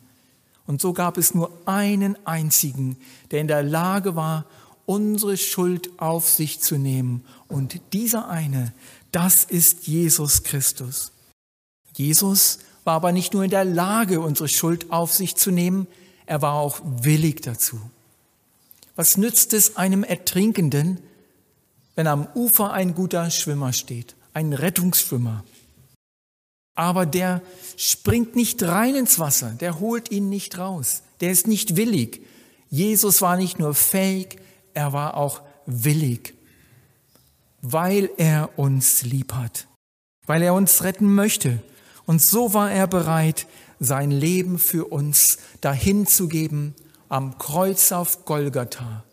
Und 0.66 0.80
so 0.80 0.92
gab 0.92 1.16
es 1.16 1.34
nur 1.34 1.50
einen 1.64 2.16
einzigen, 2.26 2.96
der 3.30 3.40
in 3.40 3.48
der 3.48 3.62
Lage 3.62 4.16
war, 4.16 4.46
unsere 4.84 5.36
Schuld 5.36 5.90
auf 5.98 6.28
sich 6.28 6.60
zu 6.60 6.76
nehmen. 6.76 7.24
Und 7.48 7.80
dieser 7.92 8.28
eine, 8.28 8.72
das 9.12 9.44
ist 9.44 9.86
Jesus 9.86 10.42
Christus. 10.42 11.12
Jesus 11.94 12.58
war 12.84 12.94
aber 12.94 13.12
nicht 13.12 13.32
nur 13.32 13.44
in 13.44 13.50
der 13.50 13.64
Lage, 13.64 14.20
unsere 14.20 14.48
Schuld 14.48 14.90
auf 14.90 15.12
sich 15.12 15.36
zu 15.36 15.50
nehmen, 15.50 15.86
er 16.26 16.42
war 16.42 16.54
auch 16.54 16.80
willig 16.84 17.42
dazu. 17.42 17.80
Was 18.96 19.16
nützt 19.16 19.52
es 19.52 19.76
einem 19.76 20.02
Ertrinkenden, 20.02 21.00
wenn 21.94 22.06
am 22.08 22.26
Ufer 22.34 22.72
ein 22.72 22.94
guter 22.94 23.30
Schwimmer 23.30 23.72
steht, 23.72 24.15
ein 24.36 24.52
Rettungsschwimmer? 24.52 25.44
Aber 26.74 27.06
der 27.06 27.42
springt 27.76 28.36
nicht 28.36 28.62
rein 28.62 28.94
ins 28.94 29.18
Wasser, 29.18 29.50
der 29.50 29.80
holt 29.80 30.10
ihn 30.10 30.28
nicht 30.28 30.58
raus, 30.58 31.02
der 31.20 31.30
ist 31.30 31.46
nicht 31.46 31.76
willig. 31.76 32.22
Jesus 32.68 33.22
war 33.22 33.36
nicht 33.36 33.58
nur 33.58 33.74
fähig, 33.74 34.38
er 34.74 34.92
war 34.92 35.16
auch 35.16 35.42
willig 35.66 36.36
weil 37.72 38.10
er 38.16 38.58
uns 38.58 39.02
lieb 39.02 39.32
hat, 39.32 39.66
weil 40.26 40.42
er 40.42 40.54
uns 40.54 40.84
retten 40.84 41.12
möchte. 41.12 41.60
Und 42.04 42.22
so 42.22 42.54
war 42.54 42.70
er 42.70 42.86
bereit, 42.86 43.46
sein 43.80 44.12
Leben 44.12 44.58
für 44.58 44.86
uns 44.86 45.38
dahin 45.60 46.06
zu 46.06 46.28
geben 46.28 46.74
am 47.08 47.38
Kreuz 47.38 47.90
auf 47.90 48.24
Golgatha. 48.24 49.04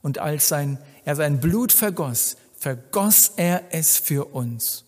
Und 0.00 0.18
als 0.18 0.48
sein, 0.48 0.78
er 1.04 1.16
sein 1.16 1.40
Blut 1.40 1.70
vergoss, 1.70 2.36
vergoss 2.62 3.32
er 3.36 3.64
es 3.70 3.98
für 3.98 4.34
uns. 4.34 4.84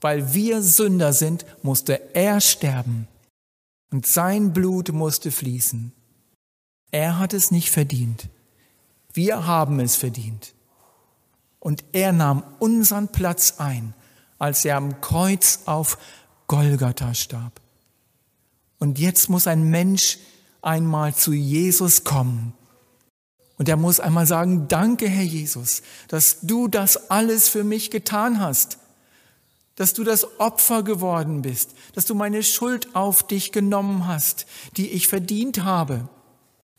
Weil 0.00 0.34
wir 0.34 0.62
Sünder 0.62 1.12
sind, 1.12 1.44
musste 1.62 2.14
er 2.14 2.40
sterben 2.40 3.08
und 3.90 4.06
sein 4.06 4.52
Blut 4.52 4.90
musste 4.90 5.30
fließen. 5.30 5.92
Er 6.90 7.18
hat 7.18 7.32
es 7.32 7.50
nicht 7.50 7.70
verdient. 7.70 8.28
Wir 9.12 9.46
haben 9.46 9.80
es 9.80 9.96
verdient. 9.96 10.54
Und 11.58 11.84
er 11.92 12.12
nahm 12.12 12.42
unseren 12.58 13.08
Platz 13.08 13.54
ein 13.58 13.94
als 14.42 14.64
er 14.64 14.76
am 14.76 15.00
Kreuz 15.00 15.60
auf 15.66 15.98
Golgatha 16.48 17.14
starb. 17.14 17.60
Und 18.80 18.98
jetzt 18.98 19.30
muss 19.30 19.46
ein 19.46 19.70
Mensch 19.70 20.18
einmal 20.62 21.14
zu 21.14 21.32
Jesus 21.32 22.02
kommen. 22.02 22.52
Und 23.58 23.68
er 23.68 23.76
muss 23.76 24.00
einmal 24.00 24.26
sagen, 24.26 24.66
danke 24.68 25.08
Herr 25.08 25.24
Jesus, 25.24 25.82
dass 26.08 26.40
du 26.40 26.68
das 26.68 27.10
alles 27.10 27.48
für 27.48 27.64
mich 27.64 27.90
getan 27.90 28.40
hast, 28.40 28.78
dass 29.76 29.94
du 29.94 30.04
das 30.04 30.40
Opfer 30.40 30.82
geworden 30.82 31.42
bist, 31.42 31.70
dass 31.94 32.04
du 32.04 32.14
meine 32.14 32.42
Schuld 32.42 32.94
auf 32.94 33.26
dich 33.26 33.52
genommen 33.52 34.06
hast, 34.06 34.46
die 34.76 34.90
ich 34.90 35.08
verdient 35.08 35.64
habe. 35.64 36.08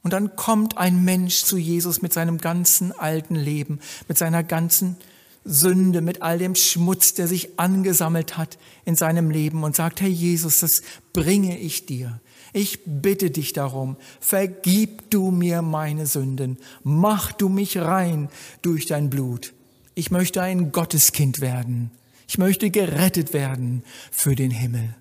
Und 0.03 0.11
dann 0.11 0.35
kommt 0.35 0.77
ein 0.77 1.03
Mensch 1.03 1.43
zu 1.43 1.57
Jesus 1.57 2.01
mit 2.01 2.11
seinem 2.11 2.37
ganzen 2.37 2.91
alten 2.91 3.35
Leben, 3.35 3.79
mit 4.07 4.17
seiner 4.17 4.43
ganzen 4.43 4.97
Sünde, 5.45 6.01
mit 6.01 6.21
all 6.21 6.37
dem 6.37 6.55
Schmutz, 6.55 7.13
der 7.13 7.27
sich 7.27 7.59
angesammelt 7.59 8.37
hat 8.37 8.57
in 8.85 8.95
seinem 8.95 9.29
Leben 9.29 9.63
und 9.63 9.75
sagt, 9.75 10.01
Herr 10.01 10.09
Jesus, 10.09 10.59
das 10.59 10.81
bringe 11.13 11.57
ich 11.57 11.85
dir. 11.85 12.19
Ich 12.53 12.81
bitte 12.85 13.31
dich 13.31 13.53
darum, 13.53 13.97
vergib 14.19 15.09
du 15.09 15.31
mir 15.31 15.63
meine 15.63 16.05
Sünden, 16.05 16.57
mach 16.83 17.31
du 17.31 17.49
mich 17.49 17.79
rein 17.79 18.29
durch 18.61 18.85
dein 18.85 19.09
Blut. 19.09 19.53
Ich 19.95 20.11
möchte 20.11 20.41
ein 20.41 20.71
Gotteskind 20.71 21.41
werden. 21.41 21.91
Ich 22.27 22.37
möchte 22.37 22.69
gerettet 22.69 23.33
werden 23.33 23.83
für 24.11 24.35
den 24.35 24.51
Himmel. 24.51 24.95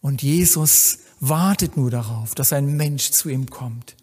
Und 0.00 0.22
Jesus 0.22 0.98
wartet 1.20 1.76
nur 1.76 1.90
darauf, 1.90 2.34
dass 2.34 2.52
ein 2.52 2.76
Mensch 2.76 3.10
zu 3.10 3.28
ihm 3.28 3.48
kommt. 3.48 3.96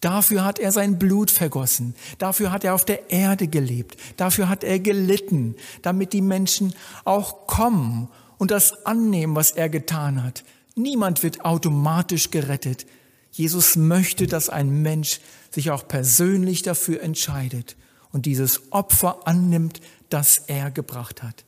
Dafür 0.00 0.44
hat 0.44 0.58
er 0.58 0.72
sein 0.72 0.98
Blut 0.98 1.30
vergossen. 1.30 1.94
Dafür 2.18 2.52
hat 2.52 2.64
er 2.64 2.74
auf 2.74 2.84
der 2.84 3.10
Erde 3.10 3.48
gelebt. 3.48 3.98
Dafür 4.16 4.48
hat 4.48 4.62
er 4.62 4.78
gelitten, 4.78 5.56
damit 5.82 6.12
die 6.12 6.22
Menschen 6.22 6.72
auch 7.04 7.46
kommen 7.46 8.08
und 8.38 8.50
das 8.50 8.86
annehmen, 8.86 9.34
was 9.34 9.50
er 9.50 9.68
getan 9.68 10.22
hat. 10.22 10.44
Niemand 10.78 11.22
wird 11.22 11.44
automatisch 11.44 12.30
gerettet. 12.30 12.86
Jesus 13.32 13.76
möchte, 13.76 14.26
dass 14.26 14.48
ein 14.48 14.82
Mensch 14.82 15.20
sich 15.50 15.70
auch 15.70 15.86
persönlich 15.86 16.62
dafür 16.62 17.02
entscheidet 17.02 17.76
und 18.12 18.26
dieses 18.26 18.72
Opfer 18.72 19.26
annimmt, 19.26 19.80
das 20.08 20.38
er 20.46 20.70
gebracht 20.70 21.22
hat. 21.22 21.44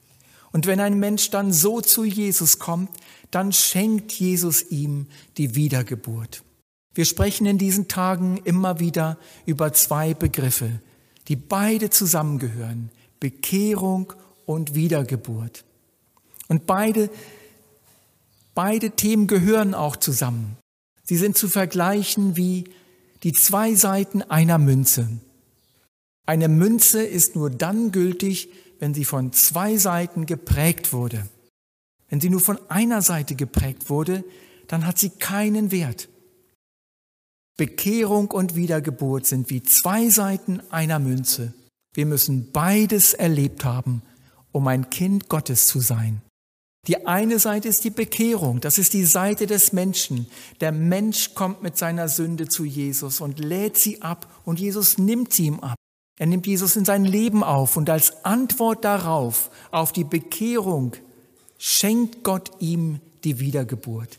Und 0.52 0.66
wenn 0.66 0.80
ein 0.80 0.98
Mensch 0.98 1.30
dann 1.30 1.52
so 1.52 1.80
zu 1.80 2.04
Jesus 2.04 2.58
kommt, 2.58 2.90
dann 3.30 3.52
schenkt 3.52 4.12
Jesus 4.12 4.68
ihm 4.70 5.06
die 5.36 5.54
Wiedergeburt. 5.54 6.42
Wir 6.92 7.04
sprechen 7.04 7.46
in 7.46 7.56
diesen 7.56 7.86
Tagen 7.86 8.38
immer 8.44 8.80
wieder 8.80 9.16
über 9.46 9.72
zwei 9.72 10.12
Begriffe, 10.12 10.80
die 11.28 11.36
beide 11.36 11.88
zusammengehören, 11.90 12.90
Bekehrung 13.20 14.12
und 14.44 14.74
Wiedergeburt. 14.74 15.64
Und 16.48 16.66
beide, 16.66 17.10
beide 18.62 18.90
Themen 18.90 19.26
gehören 19.26 19.72
auch 19.72 19.96
zusammen. 19.96 20.58
Sie 21.02 21.16
sind 21.16 21.34
zu 21.34 21.48
vergleichen 21.48 22.36
wie 22.36 22.64
die 23.22 23.32
zwei 23.32 23.74
Seiten 23.74 24.20
einer 24.20 24.58
Münze. 24.58 25.08
Eine 26.26 26.48
Münze 26.48 27.02
ist 27.02 27.36
nur 27.36 27.48
dann 27.48 27.90
gültig, 27.90 28.50
wenn 28.78 28.92
sie 28.92 29.06
von 29.06 29.32
zwei 29.32 29.78
Seiten 29.78 30.26
geprägt 30.26 30.92
wurde. 30.92 31.26
Wenn 32.10 32.20
sie 32.20 32.28
nur 32.28 32.42
von 32.42 32.58
einer 32.68 33.00
Seite 33.00 33.34
geprägt 33.34 33.88
wurde, 33.88 34.24
dann 34.68 34.86
hat 34.86 34.98
sie 34.98 35.08
keinen 35.08 35.70
Wert. 35.70 36.10
Bekehrung 37.56 38.30
und 38.30 38.56
Wiedergeburt 38.56 39.24
sind 39.24 39.48
wie 39.48 39.62
zwei 39.62 40.10
Seiten 40.10 40.60
einer 40.68 40.98
Münze. 40.98 41.54
Wir 41.94 42.04
müssen 42.04 42.52
beides 42.52 43.14
erlebt 43.14 43.64
haben, 43.64 44.02
um 44.52 44.68
ein 44.68 44.90
Kind 44.90 45.30
Gottes 45.30 45.66
zu 45.66 45.80
sein. 45.80 46.20
Die 46.86 47.06
eine 47.06 47.38
Seite 47.38 47.68
ist 47.68 47.84
die 47.84 47.90
Bekehrung, 47.90 48.60
das 48.60 48.78
ist 48.78 48.94
die 48.94 49.04
Seite 49.04 49.46
des 49.46 49.72
Menschen. 49.72 50.26
Der 50.60 50.72
Mensch 50.72 51.34
kommt 51.34 51.62
mit 51.62 51.76
seiner 51.76 52.08
Sünde 52.08 52.48
zu 52.48 52.64
Jesus 52.64 53.20
und 53.20 53.38
lädt 53.38 53.76
sie 53.76 54.00
ab 54.00 54.26
und 54.44 54.58
Jesus 54.58 54.96
nimmt 54.96 55.32
sie 55.32 55.46
ihm 55.46 55.60
ab. 55.60 55.76
Er 56.18 56.26
nimmt 56.26 56.46
Jesus 56.46 56.76
in 56.76 56.84
sein 56.84 57.04
Leben 57.04 57.44
auf 57.44 57.76
und 57.76 57.90
als 57.90 58.24
Antwort 58.24 58.84
darauf, 58.84 59.50
auf 59.70 59.92
die 59.92 60.04
Bekehrung, 60.04 60.96
schenkt 61.58 62.24
Gott 62.24 62.50
ihm 62.60 63.00
die 63.24 63.40
Wiedergeburt. 63.40 64.18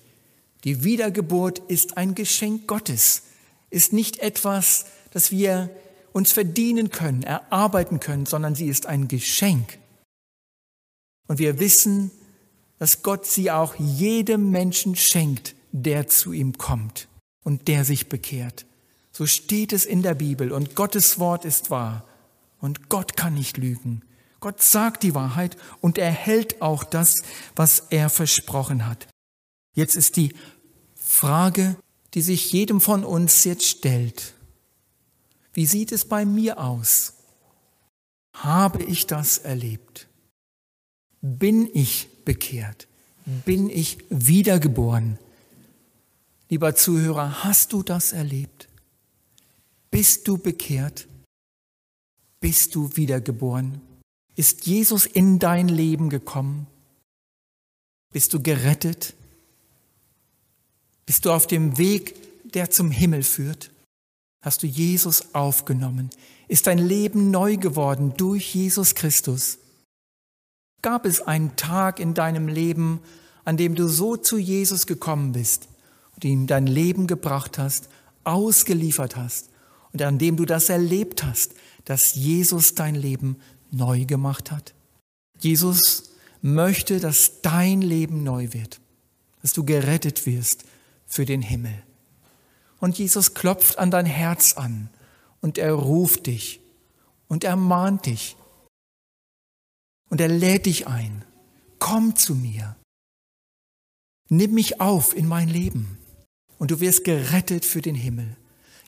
Die 0.63 0.83
Wiedergeburt 0.83 1.59
ist 1.59 1.97
ein 1.97 2.13
Geschenk 2.13 2.67
Gottes 2.67 3.23
ist 3.71 3.93
nicht 3.93 4.19
etwas, 4.19 4.85
das 5.11 5.31
wir 5.31 5.71
uns 6.11 6.33
verdienen 6.33 6.91
können, 6.91 7.23
erarbeiten 7.23 7.99
können, 7.99 8.27
sondern 8.27 8.53
sie 8.53 8.67
ist 8.67 8.85
ein 8.85 9.07
Geschenk. 9.07 9.79
Und 11.27 11.39
wir 11.39 11.57
wissen, 11.59 12.11
dass 12.81 13.03
Gott 13.03 13.27
sie 13.27 13.51
auch 13.51 13.75
jedem 13.75 14.49
Menschen 14.49 14.95
schenkt, 14.95 15.53
der 15.71 16.07
zu 16.07 16.33
ihm 16.33 16.57
kommt 16.57 17.09
und 17.43 17.67
der 17.67 17.85
sich 17.85 18.09
bekehrt. 18.09 18.65
So 19.11 19.27
steht 19.27 19.71
es 19.71 19.85
in 19.85 20.01
der 20.01 20.15
Bibel 20.15 20.51
und 20.51 20.73
Gottes 20.73 21.19
Wort 21.19 21.45
ist 21.45 21.69
wahr 21.69 22.07
und 22.59 22.89
Gott 22.89 23.15
kann 23.15 23.35
nicht 23.35 23.57
lügen. 23.57 24.01
Gott 24.39 24.63
sagt 24.63 25.03
die 25.03 25.13
Wahrheit 25.13 25.57
und 25.79 25.99
er 25.99 26.09
hält 26.09 26.63
auch 26.63 26.83
das, 26.83 27.21
was 27.55 27.83
er 27.91 28.09
versprochen 28.09 28.87
hat. 28.87 29.07
Jetzt 29.75 29.95
ist 29.95 30.17
die 30.17 30.33
Frage, 30.95 31.75
die 32.15 32.23
sich 32.23 32.51
jedem 32.51 32.81
von 32.81 33.03
uns 33.03 33.43
jetzt 33.43 33.67
stellt. 33.67 34.33
Wie 35.53 35.67
sieht 35.67 35.91
es 35.91 36.05
bei 36.05 36.25
mir 36.25 36.59
aus? 36.59 37.13
Habe 38.33 38.81
ich 38.81 39.05
das 39.05 39.37
erlebt? 39.37 40.07
Bin 41.21 41.69
ich 41.71 42.10
bekehrt? 42.25 42.87
Bin 43.45 43.69
ich 43.69 43.97
wiedergeboren? 44.09 45.17
Lieber 46.49 46.75
Zuhörer, 46.75 47.43
hast 47.43 47.71
du 47.73 47.83
das 47.83 48.11
erlebt? 48.11 48.67
Bist 49.89 50.27
du 50.27 50.37
bekehrt? 50.37 51.07
Bist 52.39 52.75
du 52.75 52.95
wiedergeboren? 52.95 53.81
Ist 54.35 54.65
Jesus 54.65 55.05
in 55.05 55.39
dein 55.39 55.67
Leben 55.67 56.09
gekommen? 56.09 56.67
Bist 58.11 58.33
du 58.33 58.41
gerettet? 58.41 59.13
Bist 61.05 61.25
du 61.25 61.31
auf 61.31 61.47
dem 61.47 61.77
Weg, 61.77 62.15
der 62.51 62.69
zum 62.69 62.91
Himmel 62.91 63.23
führt? 63.23 63.71
Hast 64.41 64.63
du 64.63 64.67
Jesus 64.67 65.35
aufgenommen? 65.35 66.09
Ist 66.47 66.67
dein 66.67 66.79
Leben 66.79 67.31
neu 67.31 67.57
geworden 67.57 68.13
durch 68.17 68.55
Jesus 68.55 68.95
Christus? 68.95 69.59
Gab 70.81 71.05
es 71.05 71.21
einen 71.21 71.55
Tag 71.55 71.99
in 71.99 72.13
deinem 72.13 72.47
Leben, 72.47 73.01
an 73.45 73.57
dem 73.57 73.75
du 73.75 73.87
so 73.87 74.17
zu 74.17 74.37
Jesus 74.37 74.87
gekommen 74.87 75.31
bist 75.31 75.67
und 76.15 76.25
ihm 76.25 76.47
dein 76.47 76.67
Leben 76.67 77.07
gebracht 77.07 77.57
hast, 77.57 77.89
ausgeliefert 78.23 79.15
hast 79.15 79.49
und 79.93 80.01
an 80.01 80.17
dem 80.17 80.37
du 80.37 80.45
das 80.45 80.69
erlebt 80.69 81.23
hast, 81.23 81.53
dass 81.85 82.15
Jesus 82.15 82.75
dein 82.75 82.95
Leben 82.95 83.37
neu 83.71 84.05
gemacht 84.05 84.51
hat? 84.51 84.73
Jesus 85.39 86.11
möchte, 86.41 86.99
dass 86.99 87.41
dein 87.41 87.81
Leben 87.81 88.23
neu 88.23 88.49
wird, 88.51 88.79
dass 89.41 89.53
du 89.53 89.63
gerettet 89.63 90.25
wirst 90.25 90.63
für 91.05 91.25
den 91.25 91.41
Himmel. 91.41 91.83
Und 92.79 92.97
Jesus 92.97 93.33
klopft 93.33 93.77
an 93.77 93.91
dein 93.91 94.05
Herz 94.05 94.53
an 94.53 94.89
und 95.39 95.57
er 95.57 95.73
ruft 95.73 96.27
dich 96.27 96.61
und 97.27 97.43
er 97.43 97.55
mahnt 97.55 98.07
dich 98.07 98.35
und 100.11 100.21
er 100.21 100.27
lädt 100.27 100.67
dich 100.67 100.87
ein. 100.87 101.25
Komm 101.79 102.15
zu 102.15 102.35
mir. 102.35 102.75
Nimm 104.29 104.53
mich 104.53 104.79
auf 104.79 105.15
in 105.15 105.27
mein 105.27 105.49
Leben 105.49 105.97
und 106.59 106.69
du 106.69 106.79
wirst 106.79 107.03
gerettet 107.03 107.65
für 107.65 107.81
den 107.81 107.95
Himmel. 107.95 108.37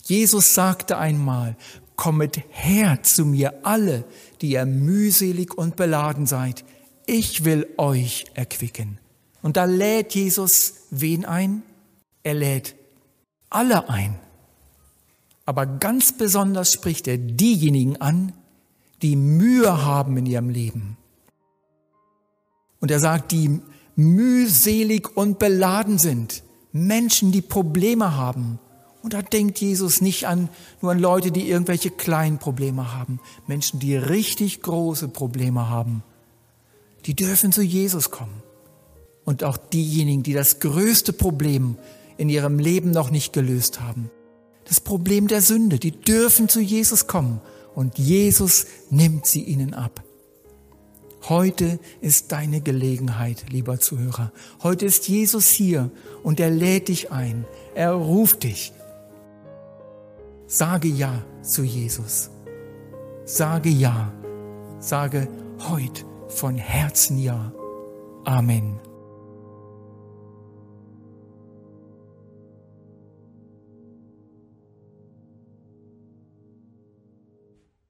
Jesus 0.04 0.54
sagte 0.54 0.98
einmal, 0.98 1.56
kommet 1.96 2.42
her 2.50 3.02
zu 3.04 3.26
mir 3.26 3.66
alle, 3.66 4.06
die 4.42 4.52
ihr 4.52 4.66
mühselig 4.66 5.58
und 5.58 5.76
beladen 5.76 6.28
seid. 6.28 6.64
Ich 7.06 7.46
will 7.46 7.68
euch 7.78 8.26
erquicken. 8.34 9.00
Und 9.42 9.58
da 9.58 9.66
lädt 9.66 10.14
Jesus 10.14 10.76
wen 10.92 11.26
ein? 11.26 11.64
Er 12.24 12.34
lädt 12.34 12.76
alle 13.50 13.90
ein. 13.90 14.20
Aber 15.46 15.66
ganz 15.66 16.18
besonders 16.18 16.72
spricht 16.72 17.08
er 17.08 17.18
diejenigen 17.18 17.98
an, 18.00 18.34
die 19.02 19.16
Mühe 19.16 19.86
haben 19.86 20.18
in 20.18 20.26
ihrem 20.26 20.50
Leben. 20.50 20.98
Und 22.84 22.92
er 22.92 23.00
sagt, 23.00 23.32
die 23.32 23.62
mühselig 23.96 25.16
und 25.16 25.40
beladen 25.40 26.00
sind. 26.00 26.44
Menschen, 26.74 27.32
die 27.32 27.42
Probleme 27.42 28.18
haben. 28.18 28.60
Und 29.02 29.14
da 29.14 29.22
denkt 29.22 29.62
Jesus 29.62 30.02
nicht 30.02 30.28
an, 30.28 30.50
nur 30.82 30.92
an 30.92 31.00
Leute, 31.00 31.32
die 31.32 31.48
irgendwelche 31.48 31.92
kleinen 31.92 32.40
Probleme 32.40 32.94
haben. 32.94 33.22
Menschen, 33.48 33.80
die 33.80 33.96
richtig 33.96 34.62
große 34.64 35.08
Probleme 35.08 35.70
haben. 35.70 36.04
Die 37.06 37.16
dürfen 37.16 37.54
zu 37.54 37.62
Jesus 37.62 38.12
kommen. 38.12 38.44
Und 39.24 39.46
auch 39.46 39.56
diejenigen, 39.56 40.22
die 40.22 40.34
das 40.34 40.60
größte 40.60 41.14
Problem 41.14 41.78
in 42.18 42.28
ihrem 42.28 42.60
Leben 42.60 42.92
noch 42.92 43.12
nicht 43.12 43.32
gelöst 43.32 43.80
haben. 43.80 44.12
Das 44.66 44.82
Problem 44.82 45.30
der 45.30 45.42
Sünde, 45.42 45.80
die 45.80 45.92
dürfen 45.92 46.50
zu 46.50 46.60
Jesus 46.60 47.08
kommen 47.08 47.40
und 47.76 47.98
Jesus 47.98 48.66
nimmt 48.90 49.26
sie 49.26 49.44
ihnen 49.44 49.74
ab. 49.74 50.04
Heute 51.30 51.80
ist 52.02 52.34
deine 52.34 52.60
Gelegenheit, 52.60 53.46
lieber 53.50 53.80
Zuhörer. 53.80 54.34
Heute 54.62 54.86
ist 54.86 55.08
Jesus 55.08 55.50
hier 55.50 55.90
und 56.22 56.42
er 56.42 56.50
lädt 56.50 56.90
dich 56.90 57.12
ein. 57.12 57.46
Er 57.76 57.94
ruft 57.94 58.44
dich. 58.44 58.74
Sage 60.48 60.90
Ja 60.90 61.24
zu 61.42 61.64
Jesus. 61.64 62.30
Sage 63.24 63.70
Ja. 63.70 64.12
Sage 64.80 65.30
heute 65.70 66.04
von 66.28 66.56
Herzen 66.56 67.18
Ja. 67.18 67.54
Amen. 68.26 68.80